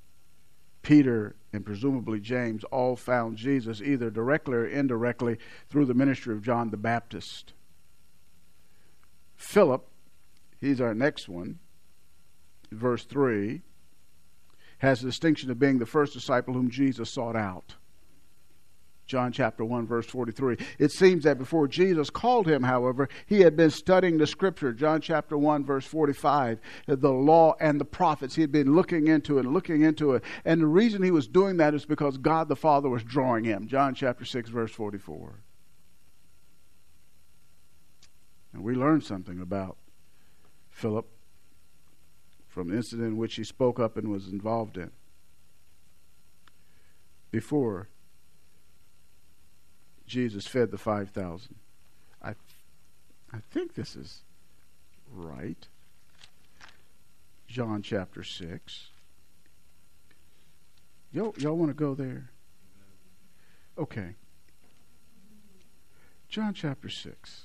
Peter, 0.82 1.36
and 1.52 1.66
presumably 1.66 2.20
James 2.20 2.64
all 2.66 2.96
found 2.96 3.38
Jesus 3.38 3.82
either 3.82 4.10
directly 4.10 4.56
or 4.56 4.66
indirectly 4.66 5.38
through 5.68 5.86
the 5.86 5.94
ministry 5.94 6.34
of 6.34 6.42
John 6.42 6.70
the 6.70 6.78
Baptist. 6.78 7.54
Philip, 9.36 9.88
he's 10.60 10.80
our 10.80 10.96
next 10.96 11.28
one 11.28 11.60
verse 12.72 13.06
3, 13.06 13.62
has 14.80 15.02
the 15.02 15.08
distinction 15.08 15.50
of 15.52 15.60
being 15.60 15.80
the 15.80 15.86
first 15.86 16.14
disciple 16.14 16.54
whom 16.54 16.70
Jesus 16.70 17.10
sought 17.10 17.36
out. 17.36 17.76
John 19.08 19.32
chapter 19.32 19.64
1, 19.64 19.86
verse 19.86 20.08
43. 20.08 20.58
It 20.80 20.92
seems 20.92 21.26
that 21.26 21.38
before 21.38 21.68
Jesus 21.68 22.10
called 22.10 22.48
him, 22.48 22.64
however, 22.64 23.08
he 23.28 23.42
had 23.42 23.56
been 23.56 23.70
studying 23.70 24.18
the 24.18 24.26
scripture. 24.26 24.74
John 24.74 25.00
chapter 25.00 25.38
1, 25.38 25.64
verse 25.64 25.86
45. 25.86 26.60
The 26.88 27.12
law 27.12 27.56
and 27.60 27.80
the 27.80 27.86
prophets. 27.86 28.34
He 28.34 28.42
had 28.42 28.52
been 28.52 28.74
looking 28.74 29.08
into 29.08 29.38
it 29.38 29.46
and 29.46 29.54
looking 29.54 29.84
into 29.84 30.14
it. 30.14 30.24
And 30.44 30.60
the 30.60 30.68
reason 30.68 31.04
he 31.04 31.12
was 31.12 31.28
doing 31.28 31.58
that 31.58 31.76
is 31.76 31.86
because 31.86 32.18
God 32.18 32.48
the 32.48 32.56
Father 32.56 32.90
was 32.90 33.04
drawing 33.04 33.44
him. 33.44 33.68
John 33.68 33.94
chapter 33.94 34.26
6, 34.26 34.50
verse 34.50 34.72
44. 34.72 35.36
And 38.54 38.64
we 38.64 38.74
learn 38.74 39.02
something 39.02 39.40
about 39.40 39.78
Philip 40.72 41.08
from 42.56 42.72
incident 42.72 43.10
in 43.10 43.18
which 43.18 43.36
he 43.36 43.44
spoke 43.44 43.82
up 43.82 43.98
and 43.98 44.10
was 44.10 44.30
involved 44.30 44.78
in. 44.78 44.90
Before 47.30 47.90
Jesus 50.08 50.48
fed 50.48 50.72
the 50.72 50.78
5,000. 50.78 51.56
I, 52.24 52.30
I 53.34 53.40
think 53.52 53.74
this 53.74 53.98
is 53.98 54.22
right. 55.12 55.68
John 57.50 57.82
chapter 57.82 58.24
6. 58.24 58.88
Y'all, 61.12 61.36
y'all 61.38 61.58
want 61.58 61.72
to 61.72 61.76
go 61.76 61.94
there? 61.94 62.30
Okay. 63.78 64.16
John 66.30 66.54
chapter 66.54 66.88
6. 66.88 67.42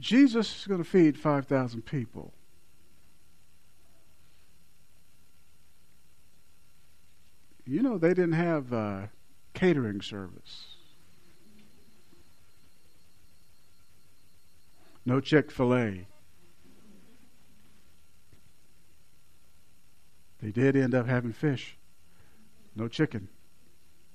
Jesus 0.00 0.60
is 0.60 0.66
going 0.66 0.82
to 0.82 0.88
feed 0.88 1.18
5,000 1.18 1.82
people. 1.82 2.32
You 7.64 7.82
know, 7.82 7.98
they 7.98 8.10
didn't 8.10 8.32
have 8.32 8.72
uh, 8.72 9.06
catering 9.54 10.00
service. 10.00 10.76
No 15.04 15.20
Chick 15.20 15.50
fil 15.50 15.74
A. 15.74 16.06
They 20.42 20.50
did 20.50 20.76
end 20.76 20.94
up 20.94 21.06
having 21.06 21.32
fish. 21.32 21.76
No 22.74 22.88
chicken. 22.88 23.28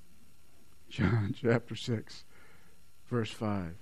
John 0.90 1.34
chapter 1.40 1.76
6, 1.76 2.26
verse 3.10 3.32
5. 3.32 3.76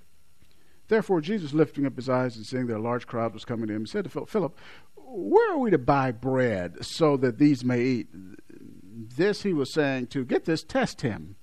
Therefore, 0.89 1.21
Jesus, 1.21 1.53
lifting 1.53 1.85
up 1.85 1.95
his 1.95 2.09
eyes 2.09 2.35
and 2.35 2.45
seeing 2.45 2.65
that 2.67 2.77
a 2.77 2.81
large 2.81 3.05
crowd 3.07 3.33
was 3.33 3.45
coming 3.45 3.67
to 3.67 3.73
him, 3.73 3.85
said 3.85 4.03
to 4.03 4.09
Philip, 4.09 4.27
Philip, 4.27 4.57
where 4.95 5.53
are 5.53 5.57
we 5.57 5.69
to 5.69 5.77
buy 5.77 6.11
bread 6.11 6.83
so 6.83 7.15
that 7.17 7.37
these 7.37 7.63
may 7.63 7.81
eat? 7.81 8.07
This 8.11 9.43
he 9.43 9.53
was 9.53 9.71
saying 9.71 10.07
to, 10.07 10.25
get 10.25 10.45
this, 10.45 10.63
test 10.63 11.01
him. 11.01 11.35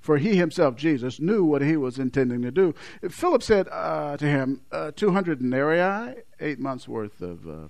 for 0.00 0.18
he 0.18 0.36
himself, 0.36 0.76
Jesus, 0.76 1.18
knew 1.20 1.44
what 1.44 1.62
he 1.62 1.76
was 1.76 1.98
intending 1.98 2.40
to 2.42 2.52
do. 2.52 2.74
Philip 3.10 3.42
said 3.42 3.68
uh, 3.72 4.16
to 4.16 4.26
him, 4.26 4.62
uh, 4.70 4.92
200 4.94 5.40
denarii, 5.40 6.22
eight 6.38 6.60
months' 6.60 6.86
worth 6.86 7.20
of 7.20 7.46
uh, 7.46 7.68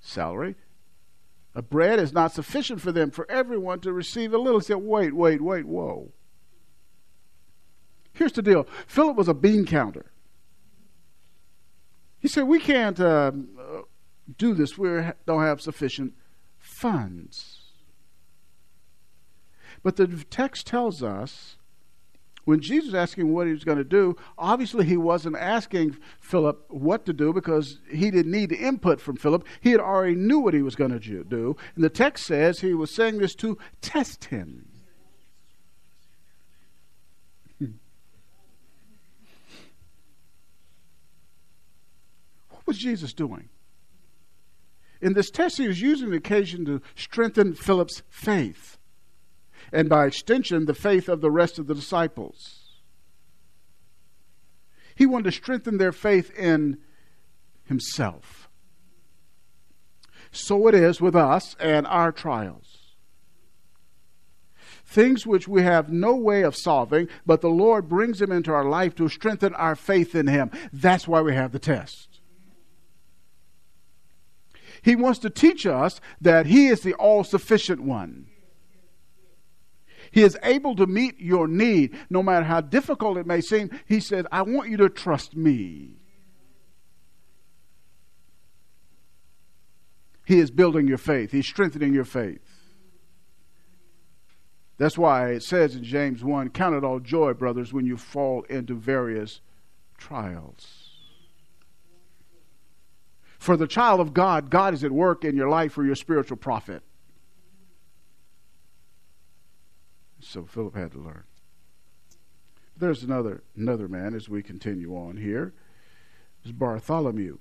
salary. 0.00 0.56
A 1.54 1.62
bread 1.62 2.00
is 2.00 2.12
not 2.12 2.32
sufficient 2.32 2.80
for 2.80 2.90
them, 2.90 3.12
for 3.12 3.30
everyone 3.30 3.78
to 3.80 3.92
receive 3.92 4.34
a 4.34 4.38
little. 4.38 4.58
He 4.58 4.66
said, 4.66 4.78
wait, 4.78 5.14
wait, 5.14 5.40
wait, 5.40 5.64
whoa. 5.64 6.12
Here's 8.18 8.32
the 8.32 8.42
deal 8.42 8.66
Philip 8.88 9.16
was 9.16 9.28
a 9.28 9.34
bean 9.34 9.64
counter. 9.64 10.10
He 12.18 12.26
said, 12.26 12.48
we 12.48 12.58
can't 12.58 12.98
uh, 12.98 13.30
do 14.36 14.54
this. 14.54 14.76
We 14.76 14.88
don't 15.24 15.42
have 15.42 15.60
sufficient 15.60 16.14
funds. 16.58 17.60
But 19.84 19.94
the 19.94 20.08
text 20.28 20.66
tells 20.66 21.00
us 21.00 21.58
when 22.44 22.60
Jesus 22.60 22.92
asking 22.92 23.32
what 23.32 23.46
he 23.46 23.52
was 23.52 23.62
going 23.62 23.78
to 23.78 23.84
do, 23.84 24.16
obviously 24.36 24.84
he 24.84 24.96
wasn't 24.96 25.36
asking 25.36 25.96
Philip 26.18 26.64
what 26.70 27.06
to 27.06 27.12
do 27.12 27.32
because 27.32 27.78
he 27.88 28.10
didn't 28.10 28.32
need 28.32 28.48
the 28.48 28.56
input 28.56 29.00
from 29.00 29.14
Philip. 29.14 29.46
He 29.60 29.70
had 29.70 29.80
already 29.80 30.16
knew 30.16 30.40
what 30.40 30.54
he 30.54 30.62
was 30.62 30.74
going 30.74 30.98
to 30.98 31.22
do. 31.22 31.56
And 31.76 31.84
the 31.84 31.88
text 31.88 32.26
says 32.26 32.58
he 32.58 32.74
was 32.74 32.90
saying 32.90 33.18
this 33.18 33.36
to 33.36 33.56
test 33.80 34.24
him. 34.24 34.67
Was 42.68 42.78
Jesus 42.78 43.12
doing? 43.12 43.48
In 45.00 45.14
this 45.14 45.30
test, 45.30 45.58
he 45.58 45.66
was 45.66 45.80
using 45.80 46.10
the 46.10 46.16
occasion 46.16 46.64
to 46.66 46.82
strengthen 46.94 47.54
Philip's 47.54 48.02
faith 48.08 48.78
and 49.72 49.88
by 49.88 50.06
extension, 50.06 50.66
the 50.66 50.74
faith 50.74 51.08
of 51.08 51.20
the 51.20 51.30
rest 51.30 51.58
of 51.58 51.66
the 51.66 51.74
disciples. 51.74 52.80
He 54.94 55.06
wanted 55.06 55.24
to 55.24 55.32
strengthen 55.32 55.78
their 55.78 55.92
faith 55.92 56.36
in 56.36 56.78
himself. 57.64 58.48
So 60.30 60.66
it 60.68 60.74
is 60.74 61.00
with 61.00 61.14
us 61.14 61.54
and 61.60 61.86
our 61.86 62.12
trials. 62.12 62.78
Things 64.84 65.26
which 65.26 65.46
we 65.46 65.62
have 65.62 65.92
no 65.92 66.16
way 66.16 66.42
of 66.42 66.56
solving, 66.56 67.08
but 67.26 67.42
the 67.42 67.50
Lord 67.50 67.88
brings 67.88 68.20
them 68.20 68.32
into 68.32 68.52
our 68.52 68.64
life 68.64 68.94
to 68.96 69.08
strengthen 69.08 69.54
our 69.54 69.76
faith 69.76 70.14
in 70.14 70.26
Him. 70.26 70.50
That's 70.72 71.06
why 71.06 71.20
we 71.20 71.34
have 71.34 71.52
the 71.52 71.58
test. 71.58 72.07
He 74.82 74.96
wants 74.96 75.18
to 75.20 75.30
teach 75.30 75.66
us 75.66 76.00
that 76.20 76.46
He 76.46 76.68
is 76.68 76.80
the 76.80 76.94
all 76.94 77.24
sufficient 77.24 77.82
one. 77.82 78.26
He 80.10 80.22
is 80.22 80.38
able 80.42 80.74
to 80.76 80.86
meet 80.86 81.20
your 81.20 81.46
need 81.46 81.96
no 82.08 82.22
matter 82.22 82.44
how 82.44 82.60
difficult 82.60 83.18
it 83.18 83.26
may 83.26 83.40
seem. 83.40 83.70
He 83.86 84.00
says, 84.00 84.24
I 84.32 84.42
want 84.42 84.70
you 84.70 84.76
to 84.78 84.88
trust 84.88 85.36
me. 85.36 85.96
He 90.24 90.40
is 90.40 90.50
building 90.50 90.86
your 90.86 90.98
faith, 90.98 91.32
He's 91.32 91.46
strengthening 91.46 91.94
your 91.94 92.04
faith. 92.04 92.58
That's 94.76 94.96
why 94.96 95.30
it 95.30 95.42
says 95.42 95.74
in 95.74 95.82
James 95.82 96.22
1 96.22 96.50
Count 96.50 96.76
it 96.76 96.84
all 96.84 97.00
joy, 97.00 97.32
brothers, 97.32 97.72
when 97.72 97.84
you 97.84 97.96
fall 97.96 98.42
into 98.44 98.74
various 98.74 99.40
trials. 99.96 100.87
For 103.38 103.56
the 103.56 103.66
child 103.66 104.00
of 104.00 104.12
God, 104.12 104.50
God 104.50 104.74
is 104.74 104.84
at 104.84 104.90
work 104.90 105.24
in 105.24 105.36
your 105.36 105.48
life 105.48 105.72
for 105.72 105.84
your 105.84 105.94
spiritual 105.94 106.36
profit. 106.36 106.82
So 110.20 110.44
Philip 110.44 110.74
had 110.74 110.92
to 110.92 110.98
learn. 110.98 111.24
There's 112.76 113.02
another 113.02 113.42
another 113.56 113.88
man 113.88 114.14
as 114.14 114.28
we 114.28 114.42
continue 114.42 114.94
on 114.96 115.16
here. 115.16 115.54
Is 116.44 116.52
Bartholomew. 116.52 117.38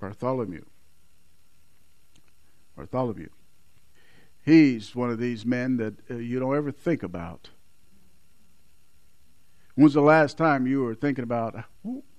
Bartholomew. 0.00 0.64
Bartholomew. 2.76 3.28
He's 4.44 4.94
one 4.94 5.10
of 5.10 5.18
these 5.18 5.46
men 5.46 5.76
that 5.78 5.94
uh, 6.10 6.16
you 6.16 6.38
don't 6.38 6.56
ever 6.56 6.70
think 6.70 7.02
about. 7.02 7.50
When's 9.74 9.94
the 9.94 10.02
last 10.02 10.36
time 10.36 10.66
you 10.66 10.82
were 10.82 10.94
thinking 10.94 11.24
about 11.24 11.64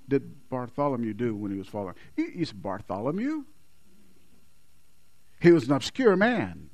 did 0.08 0.50
Bartholomew 0.50 1.14
do 1.14 1.36
when 1.36 1.52
he 1.52 1.58
was 1.58 1.68
following? 1.68 1.96
He's 2.16 2.52
Bartholomew. 2.52 3.44
He 5.40 5.52
was 5.52 5.66
an 5.66 5.74
obscure 5.74 6.16
man. 6.16 6.70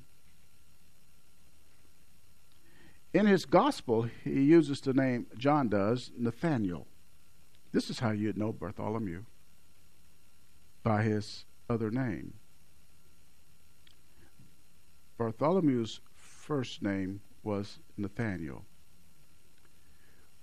In 3.13 3.25
his 3.25 3.45
gospel, 3.45 4.03
he 4.23 4.41
uses 4.41 4.79
the 4.81 4.93
name, 4.93 5.27
John 5.37 5.67
does, 5.67 6.11
Nathaniel. 6.17 6.87
This 7.71 7.89
is 7.89 7.99
how 7.99 8.11
you'd 8.11 8.37
know 8.37 8.53
Bartholomew 8.53 9.23
by 10.83 11.03
his 11.03 11.45
other 11.69 11.91
name. 11.91 12.33
Bartholomew's 15.17 15.99
first 16.15 16.81
name 16.81 17.21
was 17.43 17.79
Nathaniel. 17.97 18.65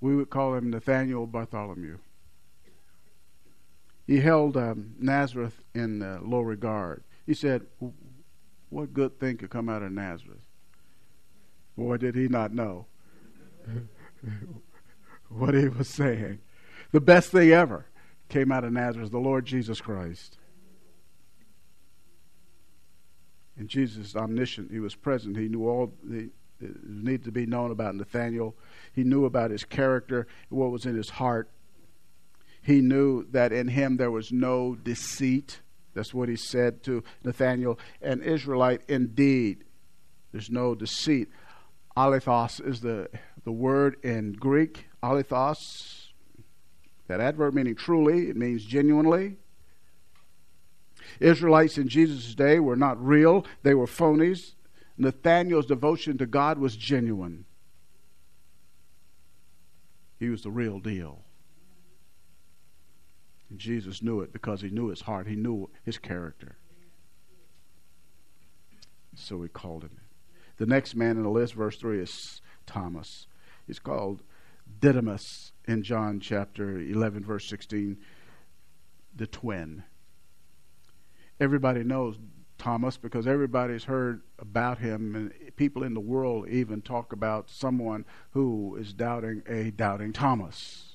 We 0.01 0.15
would 0.15 0.31
call 0.31 0.55
him 0.55 0.71
Nathaniel 0.71 1.27
Bartholomew. 1.27 1.99
He 4.09 4.21
held 4.21 4.57
um, 4.57 4.95
Nazareth 4.99 5.61
in 5.75 6.03
uh, 6.03 6.19
low 6.23 6.41
regard. 6.41 7.05
He 7.27 7.35
said, 7.35 7.67
What 8.71 8.95
good 8.95 9.21
thing 9.21 9.37
could 9.37 9.51
come 9.51 9.69
out 9.69 9.83
of 9.83 9.93
Nazareth? 9.93 10.41
Boy, 11.77 11.99
did 11.99 12.15
he 12.15 12.27
not 12.27 12.53
know 12.53 12.87
what 15.29 15.53
he 15.55 15.69
was 15.69 15.89
saying. 15.89 16.41
The 16.91 17.03
best 17.03 17.31
thing 17.31 17.51
ever 17.51 17.85
came 18.31 18.51
out 18.51 18.65
of 18.65 18.73
Nazareth, 18.73 19.11
the 19.11 19.19
Lord 19.19 19.45
Jesus 19.45 19.81
Christ. 19.81 20.39
And 23.59 23.69
Jesus 23.69 24.17
omniscient. 24.17 24.71
He 24.71 24.81
was 24.81 24.95
present. 24.95 25.37
He 25.37 25.49
knew 25.49 25.69
all 25.69 25.93
the 26.03 26.31
needed 26.61 27.25
to 27.25 27.31
be 27.31 27.47
known 27.47 27.71
about 27.71 27.95
Nathaniel. 27.95 28.57
He 28.93 29.05
knew 29.05 29.27
about 29.27 29.51
his 29.51 29.65
character, 29.65 30.27
what 30.49 30.71
was 30.71 30.87
in 30.87 30.97
his 30.97 31.11
heart. 31.11 31.51
He 32.69 32.83
knew 32.83 33.25
that 33.31 33.51
in 33.51 33.69
him 33.69 33.97
there 33.97 34.11
was 34.11 34.31
no 34.31 34.75
deceit. 34.75 35.61
That's 35.95 36.13
what 36.13 36.29
he 36.29 36.37
said 36.37 36.83
to 36.83 37.03
Nathaniel. 37.25 37.79
An 38.03 38.21
Israelite 38.21 38.83
indeed. 38.89 39.65
There's 40.33 40.51
no 40.51 40.75
deceit. 40.75 41.29
Alethos 41.97 42.61
is 42.61 42.83
the, 42.83 43.09
the 43.45 43.53
word 43.53 43.97
in 44.05 44.35
Greek. 44.35 44.87
Alethos, 45.03 46.09
that 47.07 47.23
adverb 47.23 47.55
meaning 47.55 47.75
truly, 47.75 48.29
it 48.29 48.37
means 48.37 48.67
genuinely. 48.67 49.39
Israelites 51.21 51.79
in 51.79 51.89
Jesus' 51.89 52.35
day 52.35 52.61
were 52.61 52.77
not 52.77 53.03
real, 53.03 53.47
they 53.63 53.73
were 53.73 53.87
phonies. 53.87 54.57
Nathaniel's 54.99 55.65
devotion 55.65 56.19
to 56.19 56.27
God 56.27 56.59
was 56.59 56.77
genuine. 56.77 57.47
He 60.19 60.29
was 60.29 60.43
the 60.43 60.51
real 60.51 60.81
deal. 60.81 61.25
And 63.51 63.59
Jesus 63.59 64.03
knew 64.03 64.21
it 64.21 64.33
because 64.33 64.61
he 64.61 64.71
knew 64.71 64.89
his 64.89 65.03
heart, 65.03 65.27
he 65.27 65.37
knew 65.37 65.71
his 65.85 65.99
character. 65.99 66.57
So 69.15 69.43
he 69.43 69.49
called 69.49 69.83
him. 69.83 69.99
The 70.59 70.67
next 70.67 70.95
man 70.95 71.17
in 71.17 71.23
the 71.23 71.29
list, 71.29 71.55
verse 71.55 71.77
3, 71.77 72.01
is 72.01 72.41
Thomas. 72.67 73.27
He's 73.67 73.79
called 73.79 74.23
Didymus 74.81 75.53
in 75.67 75.83
John 75.83 76.21
chapter 76.21 76.79
11, 76.79 77.25
verse 77.25 77.47
16, 77.47 77.99
the 79.15 79.27
twin. 79.27 79.85
Everybody 81.41 81.85
knows 81.85 82.19
Thomas 82.59 82.97
because 82.97 83.27
everybody's 83.27 83.85
heard 83.85 84.23
about 84.39 84.79
him, 84.79 85.15
and 85.15 85.57
people 85.57 85.85
in 85.85 85.95
the 85.95 86.01
world 86.01 86.49
even 86.49 86.83
talk 86.83 87.13
about 87.13 87.49
someone 87.49 88.05
who 88.33 88.77
is 88.77 88.93
doubting 88.93 89.43
a 89.49 89.71
doubting 89.71 90.13
Thomas. 90.13 90.88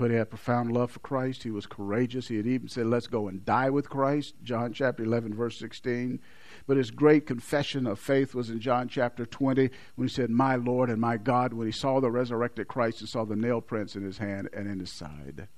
But 0.00 0.10
he 0.10 0.16
had 0.16 0.30
profound 0.30 0.72
love 0.72 0.90
for 0.90 1.00
Christ. 1.00 1.42
He 1.42 1.50
was 1.50 1.66
courageous. 1.66 2.28
He 2.28 2.38
had 2.38 2.46
even 2.46 2.68
said, 2.68 2.86
Let's 2.86 3.06
go 3.06 3.28
and 3.28 3.44
die 3.44 3.68
with 3.68 3.90
Christ, 3.90 4.34
John 4.42 4.72
chapter 4.72 5.04
11, 5.04 5.34
verse 5.34 5.58
16. 5.58 6.20
But 6.66 6.78
his 6.78 6.90
great 6.90 7.26
confession 7.26 7.86
of 7.86 7.98
faith 7.98 8.34
was 8.34 8.48
in 8.48 8.60
John 8.60 8.88
chapter 8.88 9.26
20 9.26 9.68
when 9.96 10.08
he 10.08 10.12
said, 10.12 10.30
My 10.30 10.56
Lord 10.56 10.88
and 10.88 11.02
my 11.02 11.18
God, 11.18 11.52
when 11.52 11.66
he 11.66 11.72
saw 11.72 12.00
the 12.00 12.10
resurrected 12.10 12.66
Christ 12.66 13.00
and 13.00 13.10
saw 13.10 13.26
the 13.26 13.36
nail 13.36 13.60
prints 13.60 13.94
in 13.94 14.02
his 14.02 14.16
hand 14.16 14.48
and 14.54 14.66
in 14.66 14.80
his 14.80 14.90
side. 14.90 15.48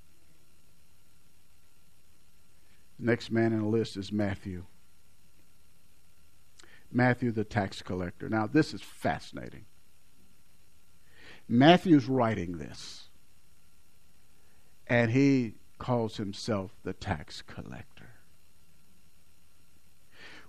The 2.98 3.06
next 3.06 3.30
man 3.30 3.52
in 3.52 3.60
the 3.60 3.68
list 3.68 3.96
is 3.96 4.10
Matthew. 4.10 4.64
Matthew, 6.90 7.30
the 7.30 7.44
tax 7.44 7.80
collector. 7.80 8.28
Now, 8.28 8.48
this 8.48 8.74
is 8.74 8.82
fascinating. 8.82 9.66
Matthew's 11.46 12.08
writing 12.08 12.58
this 12.58 13.01
and 14.86 15.10
he 15.10 15.54
calls 15.78 16.16
himself 16.16 16.72
the 16.84 16.92
tax 16.92 17.42
collector. 17.42 18.12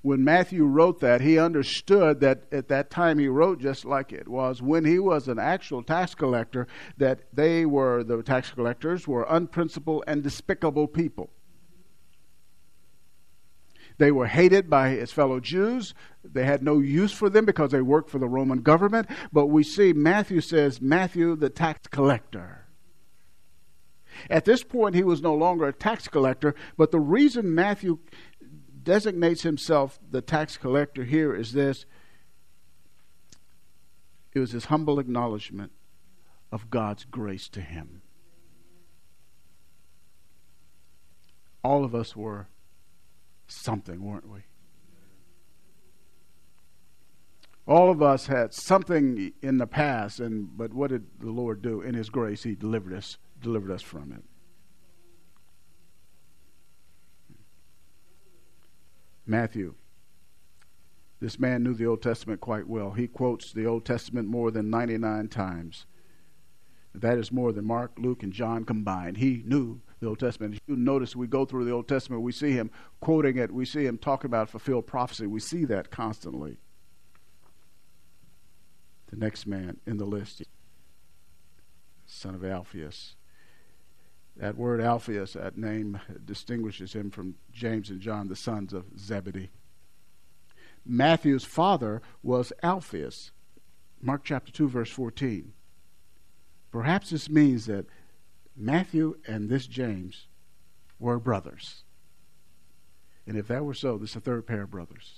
when 0.04 0.22
Matthew 0.22 0.66
wrote 0.66 1.00
that, 1.00 1.22
he 1.22 1.40
understood 1.40 2.20
that 2.20 2.44
at 2.52 2.68
that 2.68 2.92
time 2.92 3.18
he 3.18 3.30
wrote 3.30 3.62
just 3.62 3.86
like 3.86 4.12
it 4.12 4.28
was 4.28 4.62
when 4.62 4.84
he 4.84 5.00
was 5.00 5.30
an 5.30 5.40
actual 5.40 5.82
tax 5.82 6.14
collector, 6.14 6.68
that 6.98 7.22
they 7.32 7.66
were, 7.66 8.04
the 8.04 8.22
tax 8.22 8.52
collectors, 8.52 9.08
were 9.08 9.26
unprincipled 9.30 10.04
and 10.06 10.22
despicable 10.22 10.88
people. 10.88 11.30
They 13.98 14.12
were 14.12 14.28
hated 14.28 14.70
by 14.70 14.90
his 14.90 15.14
fellow 15.14 15.40
Jews. 15.40 15.94
They 16.22 16.44
had 16.44 16.64
no 16.64 16.80
use 16.80 17.14
for 17.14 17.30
them 17.30 17.46
because 17.46 17.72
they 17.72 17.82
worked 17.82 18.10
for 18.10 18.20
the 18.20 18.28
Roman 18.28 18.62
government. 18.62 19.08
But 19.32 19.46
we 19.46 19.64
see 19.64 19.94
Matthew 19.94 20.42
says, 20.42 20.82
Matthew, 20.82 21.38
the 21.38 21.50
tax 21.50 21.88
collector. 21.88 22.63
At 24.30 24.46
this 24.46 24.64
point, 24.64 24.96
he 24.96 25.04
was 25.04 25.22
no 25.22 25.34
longer 25.34 25.68
a 25.68 25.74
tax 25.74 26.08
collector, 26.08 26.56
but 26.78 26.92
the 26.92 27.00
reason 27.00 27.54
Matthew 27.54 28.00
designates 28.84 29.44
himself 29.44 30.00
the 30.10 30.22
tax 30.22 30.58
collector 30.58 31.04
here 31.06 31.34
is 31.34 31.54
this 31.54 31.86
it 34.34 34.40
was 34.40 34.52
his 34.52 34.66
humble 34.66 35.00
acknowledgement 35.00 35.72
of 36.52 36.70
God's 36.70 37.06
grace 37.06 37.48
to 37.50 37.62
him. 37.62 38.02
All 41.64 41.86
of 41.86 41.96
us 41.96 42.16
were 42.16 42.48
something, 43.48 44.04
weren't 44.04 44.28
we? 44.28 44.42
All 47.66 47.90
of 47.90 48.02
us 48.02 48.28
had 48.28 48.54
something 48.54 49.32
in 49.42 49.58
the 49.58 49.68
past, 49.68 50.20
and 50.20 50.58
but 50.58 50.74
what 50.74 50.90
did 50.90 51.06
the 51.20 51.32
Lord 51.32 51.62
do? 51.62 51.82
In 51.82 51.94
His 51.94 52.10
grace, 52.10 52.44
He 52.44 52.56
delivered 52.56 52.94
us, 52.94 53.18
delivered 53.44 53.72
us 53.72 53.84
from 53.84 54.12
it. 54.12 54.24
Matthew. 59.26 59.76
This 61.20 61.40
man 61.40 61.64
knew 61.64 61.74
the 61.74 61.86
Old 61.86 62.02
Testament 62.02 62.42
quite 62.42 62.68
well. 62.68 62.92
He 62.92 63.08
quotes 63.08 63.54
the 63.54 63.66
Old 63.66 63.86
Testament 63.86 64.28
more 64.28 64.52
than 64.52 64.70
99 64.70 65.30
times. 65.30 65.86
That 66.94 67.18
is 67.18 67.32
more 67.32 67.54
than 67.54 67.66
Mark, 67.66 67.94
Luke, 67.98 68.24
and 68.24 68.34
John 68.34 68.66
combined. 68.66 69.18
He 69.18 69.42
knew 69.46 69.80
the 70.00 70.08
Old 70.08 70.20
Testament. 70.20 70.60
you 70.68 70.76
notice, 70.76 71.16
we 71.16 71.28
go 71.28 71.46
through 71.46 71.66
the 71.66 71.72
Old 71.72 71.88
Testament, 71.88 72.22
we 72.22 72.34
see 72.34 72.52
him 72.52 72.70
quoting 73.00 73.38
it, 73.38 73.52
we 73.52 73.66
see 73.66 73.86
him 73.86 73.98
talking 73.98 74.28
about 74.28 74.50
fulfilled 74.50 74.86
prophecy. 74.86 75.26
We 75.26 75.40
see 75.40 75.66
that 75.66 75.90
constantly. 75.90 76.58
The 79.10 79.16
next 79.16 79.48
man 79.48 79.80
in 79.88 79.98
the 79.98 80.06
list, 80.06 80.44
son 82.06 82.36
of 82.36 82.44
Alphaeus. 82.44 83.16
That 84.38 84.58
word 84.58 84.82
Alphaeus, 84.82 85.34
that 85.34 85.58
name 85.58 86.00
distinguishes 86.26 86.94
him 86.94 87.12
from 87.12 87.36
James 87.52 87.90
and 87.90 88.02
John, 88.02 88.28
the 88.28 88.36
sons 88.36 88.74
of 88.74 88.86
Zebedee. 88.98 89.52
Matthew's 90.86 91.46
father 91.46 92.02
was 92.24 92.52
Alphaeus. 92.64 93.32
Mark 94.02 94.24
chapter 94.24 94.52
2, 94.52 94.68
verse 94.68 94.90
14. 94.90 95.54
Perhaps 96.72 97.12
this 97.12 97.30
means 97.30 97.68
that 97.68 97.86
Matthew 98.56 99.18
and 99.28 99.50
this 99.50 99.68
James 99.68 100.28
were 101.00 101.20
brothers. 101.20 101.84
And 103.26 103.38
if 103.38 103.48
that 103.48 103.64
were 103.64 103.74
so, 103.74 103.98
this 103.98 104.12
is 104.12 104.16
a 104.18 104.22
third 104.22 104.46
pair 104.46 104.64
of 104.64 104.72
brothers. 104.72 105.14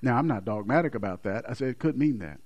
Now, 0.00 0.16
I'm 0.16 0.26
not 0.26 0.44
dogmatic 0.44 0.94
about 0.94 1.22
that. 1.24 1.48
I 1.48 1.52
said 1.52 1.68
it 1.68 1.78
could 1.78 1.96
mean 1.98 2.18
that. 2.18 2.40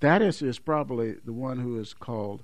Thaddeus 0.00 0.42
is 0.42 0.58
probably 0.58 1.14
the 1.24 1.32
one 1.32 1.58
who 1.58 1.78
is 1.78 1.94
called 1.94 2.42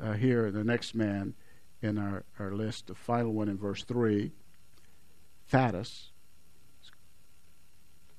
uh, 0.00 0.12
here, 0.12 0.50
the 0.50 0.62
next 0.62 0.94
man 0.94 1.34
in 1.82 1.98
our, 1.98 2.24
our 2.38 2.52
list, 2.52 2.86
the 2.86 2.94
final 2.94 3.32
one 3.32 3.48
in 3.48 3.58
verse 3.58 3.84
3. 3.84 4.32
Thaddeus. 5.48 6.10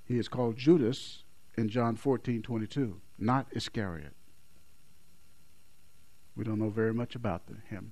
He 0.06 0.17
is 0.17 0.28
called 0.28 0.58
Judas 0.58 1.24
in 1.56 1.69
John 1.69 1.95
14 1.95 2.41
22, 2.41 3.00
not 3.17 3.48
Iscariot. 3.52 4.13
We 6.36 6.43
don't 6.43 6.60
know 6.60 6.69
very 6.69 6.93
much 6.93 7.15
about 7.15 7.48
the, 7.48 7.56
him. 7.69 7.91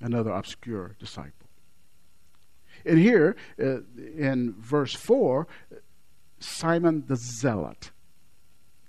Another 0.00 0.30
obscure 0.30 0.96
disciple. 0.98 1.48
And 2.86 2.98
here, 2.98 3.36
uh, 3.60 3.78
in 3.96 4.54
verse 4.58 4.94
4, 4.94 5.46
Simon 6.40 7.04
the 7.06 7.16
Zealot. 7.16 7.90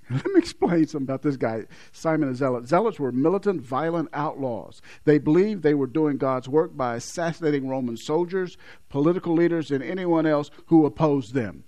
Let 0.10 0.26
me 0.26 0.38
explain 0.40 0.86
something 0.86 1.06
about 1.06 1.24
this 1.24 1.38
guy, 1.38 1.66
Simon 1.92 2.30
the 2.30 2.36
Zealot. 2.36 2.68
Zealots 2.68 3.00
were 3.00 3.12
militant, 3.12 3.62
violent 3.62 4.10
outlaws. 4.14 4.82
They 5.04 5.18
believed 5.18 5.64
they 5.64 5.74
were 5.74 5.88
doing 5.88 6.18
God's 6.18 6.48
work 6.48 6.78
by 6.78 6.96
assassinating 6.96 7.68
Roman 7.68 7.98
soldiers, 7.98 8.56
political 8.90 9.34
leaders, 9.34 9.72
and 9.72 9.84
anyone 9.84 10.28
else 10.28 10.52
who 10.68 10.86
opposed 10.86 11.34
them. 11.34 11.64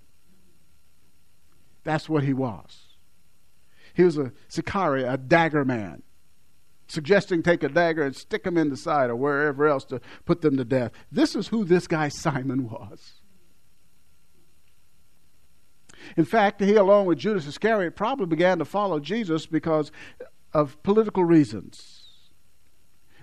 That's 1.82 2.08
what 2.08 2.22
he 2.22 2.32
was. 2.32 2.96
He 3.94 4.04
was 4.04 4.18
a 4.18 4.32
Sicarii, 4.46 5.02
a 5.02 5.16
dagger 5.16 5.64
man, 5.64 6.04
suggesting 6.86 7.42
take 7.42 7.64
a 7.64 7.68
dagger 7.68 8.04
and 8.04 8.14
stick 8.14 8.44
them 8.44 8.56
in 8.56 8.68
the 8.68 8.76
side 8.76 9.10
or 9.10 9.16
wherever 9.16 9.66
else 9.66 9.84
to 9.86 10.00
put 10.24 10.42
them 10.42 10.56
to 10.58 10.64
death. 10.64 10.92
This 11.10 11.34
is 11.34 11.48
who 11.48 11.64
this 11.64 11.88
guy 11.88 12.08
Simon 12.08 12.68
was. 12.68 13.17
In 16.16 16.24
fact, 16.24 16.60
he, 16.60 16.74
along 16.74 17.06
with 17.06 17.18
Judas 17.18 17.46
Iscariot, 17.46 17.96
probably 17.96 18.26
began 18.26 18.58
to 18.58 18.64
follow 18.64 19.00
Jesus 19.00 19.46
because 19.46 19.90
of 20.52 20.82
political 20.82 21.24
reasons. 21.24 22.04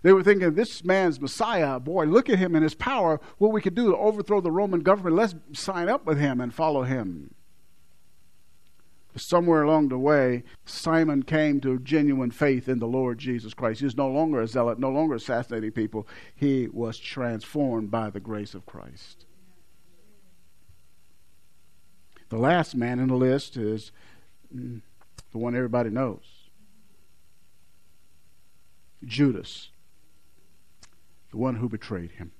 They 0.03 0.13
were 0.13 0.21
thinking, 0.21 0.53
this 0.53 0.83
man's 0.83 1.19
Messiah, 1.19 1.79
boy, 1.79 2.05
look 2.05 2.29
at 2.29 2.37
him 2.37 2.53
and 2.53 2.63
his 2.63 2.75
power, 2.75 3.19
what 3.39 3.51
we 3.51 3.59
could 3.59 3.73
do 3.73 3.89
to 3.89 3.97
overthrow 3.97 4.39
the 4.39 4.51
Roman 4.51 4.81
government. 4.81 5.15
Let's 5.15 5.33
sign 5.53 5.89
up 5.89 6.05
with 6.05 6.19
him 6.19 6.39
and 6.39 6.53
follow 6.53 6.83
him. 6.83 7.33
Somewhere 9.17 9.63
along 9.63 9.87
the 9.87 9.97
way, 9.97 10.43
Simon 10.65 11.23
came 11.23 11.61
to 11.61 11.79
genuine 11.79 12.31
faith 12.31 12.67
in 12.67 12.79
the 12.79 12.87
Lord 12.87 13.17
Jesus 13.17 13.53
Christ. 13.53 13.79
He 13.79 13.85
was 13.85 13.95
no 13.95 14.09
longer 14.09 14.41
a 14.41 14.47
zealot, 14.47 14.77
no 14.77 14.89
longer 14.89 15.15
assassinating 15.15 15.71
people. 15.71 16.07
He 16.35 16.67
was 16.67 16.99
transformed 16.99 17.89
by 17.89 18.09
the 18.09 18.19
grace 18.19 18.53
of 18.53 18.65
Christ. 18.65 19.25
The 22.35 22.41
last 22.41 22.75
man 22.75 22.99
in 22.99 23.07
the 23.07 23.15
list 23.15 23.55
is 23.55 23.93
mm, 24.53 24.81
the 25.31 25.37
one 25.37 25.55
everybody 25.55 25.89
knows 25.89 26.49
Judas, 29.05 29.69
the 31.31 31.37
one 31.37 31.55
who 31.55 31.69
betrayed 31.69 32.11
him. 32.11 32.33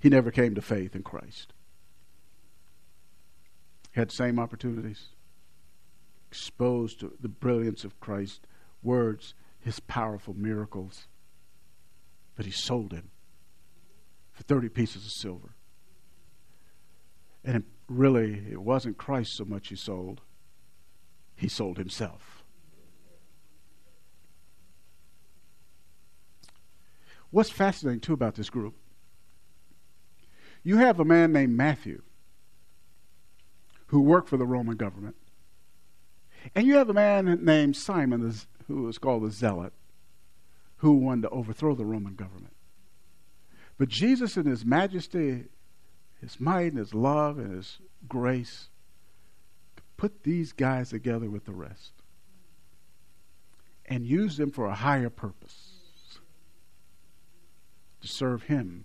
He 0.00 0.08
never 0.08 0.32
came 0.32 0.56
to 0.56 0.60
faith 0.60 0.96
in 0.96 1.04
Christ. 1.04 1.52
He 3.92 4.00
had 4.00 4.10
same 4.10 4.40
opportunities, 4.40 5.10
exposed 6.32 6.98
to 6.98 7.12
the 7.20 7.28
brilliance 7.28 7.84
of 7.84 8.00
Christ's 8.00 8.40
words, 8.82 9.34
his 9.60 9.78
powerful 9.78 10.34
miracles. 10.34 11.06
But 12.34 12.44
he 12.44 12.50
sold 12.50 12.90
him 12.90 13.12
for 14.32 14.42
30 14.42 14.68
pieces 14.68 15.06
of 15.06 15.12
silver. 15.12 15.54
And 17.44 17.62
really, 17.90 18.44
it 18.50 18.62
wasn't 18.62 18.96
Christ 18.96 19.34
so 19.34 19.44
much 19.44 19.68
he 19.68 19.76
sold, 19.76 20.20
he 21.34 21.48
sold 21.48 21.76
himself. 21.76 22.44
What's 27.30 27.50
fascinating, 27.50 28.00
too, 28.00 28.12
about 28.12 28.36
this 28.36 28.50
group, 28.50 28.74
you 30.62 30.76
have 30.76 31.00
a 31.00 31.04
man 31.04 31.32
named 31.32 31.56
Matthew 31.56 32.02
who 33.86 34.00
worked 34.00 34.28
for 34.28 34.36
the 34.36 34.46
Roman 34.46 34.76
government, 34.76 35.16
and 36.54 36.66
you 36.66 36.76
have 36.76 36.88
a 36.88 36.94
man 36.94 37.44
named 37.44 37.76
Simon 37.76 38.34
who 38.68 38.82
was 38.82 38.98
called 38.98 39.24
the 39.24 39.30
Zealot 39.30 39.72
who 40.76 40.92
wanted 40.92 41.22
to 41.22 41.30
overthrow 41.30 41.74
the 41.74 41.84
Roman 41.84 42.14
government. 42.14 42.54
But 43.78 43.88
Jesus, 43.88 44.36
in 44.36 44.46
his 44.46 44.64
majesty, 44.64 45.44
his 46.20 46.40
might 46.40 46.72
and 46.72 46.78
his 46.78 46.94
love 46.94 47.38
and 47.38 47.54
his 47.54 47.78
grace 48.08 48.68
to 49.76 49.82
put 49.96 50.22
these 50.22 50.52
guys 50.52 50.90
together 50.90 51.28
with 51.28 51.44
the 51.44 51.52
rest 51.52 51.92
and 53.86 54.06
use 54.06 54.36
them 54.36 54.50
for 54.50 54.66
a 54.66 54.74
higher 54.74 55.10
purpose 55.10 55.72
to 58.00 58.08
serve 58.08 58.44
him 58.44 58.84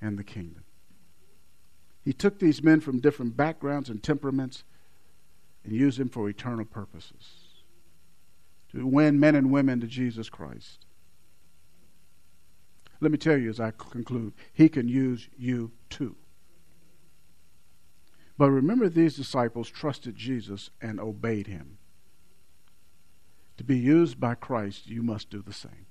and 0.00 0.18
the 0.18 0.24
kingdom. 0.24 0.64
He 2.04 2.12
took 2.12 2.38
these 2.38 2.62
men 2.62 2.80
from 2.80 3.00
different 3.00 3.36
backgrounds 3.36 3.90
and 3.90 4.02
temperaments 4.02 4.62
and 5.64 5.74
used 5.74 5.98
them 5.98 6.08
for 6.08 6.28
eternal 6.28 6.64
purposes 6.64 7.46
to 8.70 8.86
win 8.86 9.18
men 9.18 9.34
and 9.34 9.50
women 9.50 9.80
to 9.80 9.86
Jesus 9.86 10.28
Christ. 10.28 10.86
Let 13.00 13.10
me 13.10 13.18
tell 13.18 13.36
you 13.36 13.50
as 13.50 13.60
I 13.60 13.72
conclude, 13.72 14.32
He 14.52 14.68
can 14.68 14.88
use 14.88 15.28
you 15.36 15.72
too. 15.90 16.16
But 18.38 18.50
remember, 18.50 18.88
these 18.88 19.16
disciples 19.16 19.70
trusted 19.70 20.16
Jesus 20.16 20.70
and 20.80 21.00
obeyed 21.00 21.46
Him. 21.46 21.78
To 23.56 23.64
be 23.64 23.78
used 23.78 24.20
by 24.20 24.34
Christ, 24.34 24.86
you 24.86 25.02
must 25.02 25.30
do 25.30 25.40
the 25.40 25.52
same. 25.52 25.86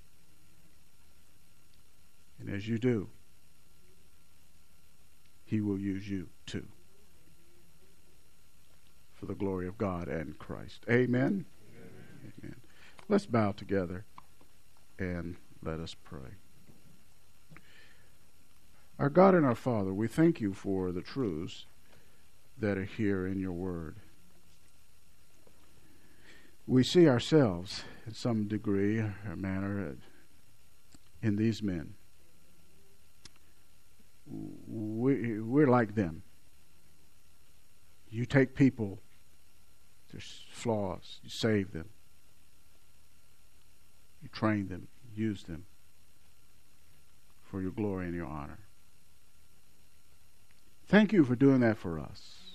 And 2.39 2.49
as 2.49 2.67
you 2.67 2.77
do, 2.77 3.09
He 5.43 5.61
will 5.61 5.79
use 5.79 6.07
you 6.09 6.29
too 6.45 6.67
for 9.15 9.25
the 9.25 9.35
glory 9.35 9.67
of 9.67 9.77
God 9.77 10.07
and 10.07 10.37
Christ. 10.37 10.85
Amen. 10.89 11.45
Amen. 11.73 12.33
Amen. 12.43 12.55
Let's 13.07 13.25
bow 13.25 13.53
together 13.53 14.05
and 14.99 15.37
let 15.63 15.79
us 15.79 15.95
pray. 15.95 16.35
Our 18.99 19.09
God 19.09 19.33
and 19.35 19.45
our 19.45 19.55
Father, 19.55 19.93
we 19.93 20.07
thank 20.07 20.39
you 20.39 20.53
for 20.53 20.91
the 20.91 21.01
truths 21.01 21.65
that 22.59 22.77
are 22.77 22.85
here 22.85 23.27
in 23.27 23.39
your 23.39 23.51
word. 23.51 23.97
We 26.67 26.83
see 26.83 27.07
ourselves 27.07 27.83
in 28.07 28.13
some 28.13 28.47
degree 28.47 28.99
or 28.99 29.35
manner 29.35 29.95
in 31.21 31.35
these 31.35 31.61
men. 31.61 31.93
We, 34.27 35.39
we're 35.39 35.67
like 35.67 35.95
them. 35.95 36.23
You 38.09 38.25
take 38.25 38.55
people, 38.55 38.99
there's 40.11 40.45
flaws, 40.51 41.19
you 41.23 41.29
save 41.29 41.73
them, 41.73 41.89
you 44.23 44.29
train 44.29 44.69
them, 44.69 44.87
use 45.13 45.43
them 45.43 45.65
for 47.43 47.61
your 47.61 47.71
glory 47.71 48.05
and 48.05 48.15
your 48.15 48.25
honor. 48.25 48.64
Thank 50.87 51.13
you 51.13 51.23
for 51.23 51.35
doing 51.35 51.61
that 51.61 51.77
for 51.77 51.99
us. 51.99 52.45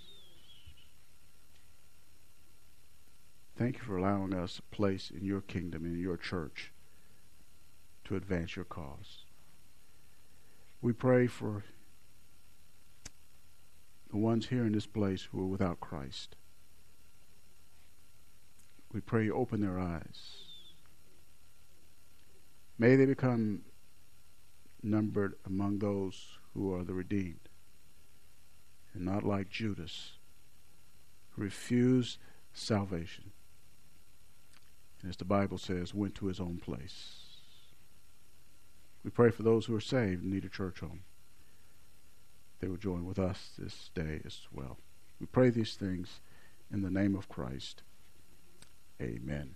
Thank 3.57 3.78
you 3.78 3.83
for 3.83 3.97
allowing 3.97 4.33
us 4.33 4.61
a 4.61 4.74
place 4.74 5.11
in 5.11 5.24
your 5.24 5.41
kingdom, 5.41 5.85
in 5.85 5.99
your 5.99 6.16
church, 6.16 6.72
to 8.05 8.14
advance 8.14 8.55
your 8.55 8.64
cause. 8.64 9.24
We 10.81 10.93
pray 10.93 11.26
for 11.26 11.64
the 14.11 14.16
ones 14.16 14.47
here 14.47 14.64
in 14.64 14.72
this 14.72 14.87
place 14.87 15.28
who 15.31 15.43
are 15.43 15.47
without 15.47 15.81
Christ. 15.81 16.37
We 18.93 19.01
pray 19.01 19.24
you 19.24 19.35
open 19.35 19.61
their 19.61 19.78
eyes. 19.78 20.47
May 22.78 22.97
they 22.97 23.07
become 23.07 23.62
numbered 24.83 25.35
among 25.45 25.81
those 25.81 26.39
who 26.55 26.72
are 26.74 26.83
the 26.83 26.95
redeemed 26.95 27.49
and 28.95 29.05
not 29.05 29.24
like 29.24 29.51
Judas, 29.51 30.12
who 31.30 31.43
refused 31.43 32.18
salvation. 32.53 33.32
And 35.01 35.11
as 35.11 35.16
the 35.16 35.24
Bible 35.24 35.59
says, 35.59 35.95
went 35.95 36.14
to 36.16 36.26
his 36.26 36.41
own 36.41 36.59
place. 36.59 37.20
We 39.03 39.11
pray 39.11 39.30
for 39.30 39.43
those 39.43 39.66
who 39.66 39.74
are 39.74 39.80
saved 39.80 40.22
and 40.22 40.32
need 40.32 40.45
a 40.45 40.51
church 40.51 40.80
home. 40.80 41.01
They 42.61 42.68
will 42.68 42.76
join 42.76 43.07
with 43.07 43.18
us 43.18 43.53
this 43.59 43.91
day 43.95 44.20
as 44.26 44.41
well. 44.53 44.78
We 45.18 45.26
pray 45.26 45.51
these 45.51 45.74
things 45.74 46.20
in 46.70 46.82
the 46.82 46.91
name 46.91 47.14
of 47.14 47.28
Christ. 47.28 47.82
Amen. 49.01 49.55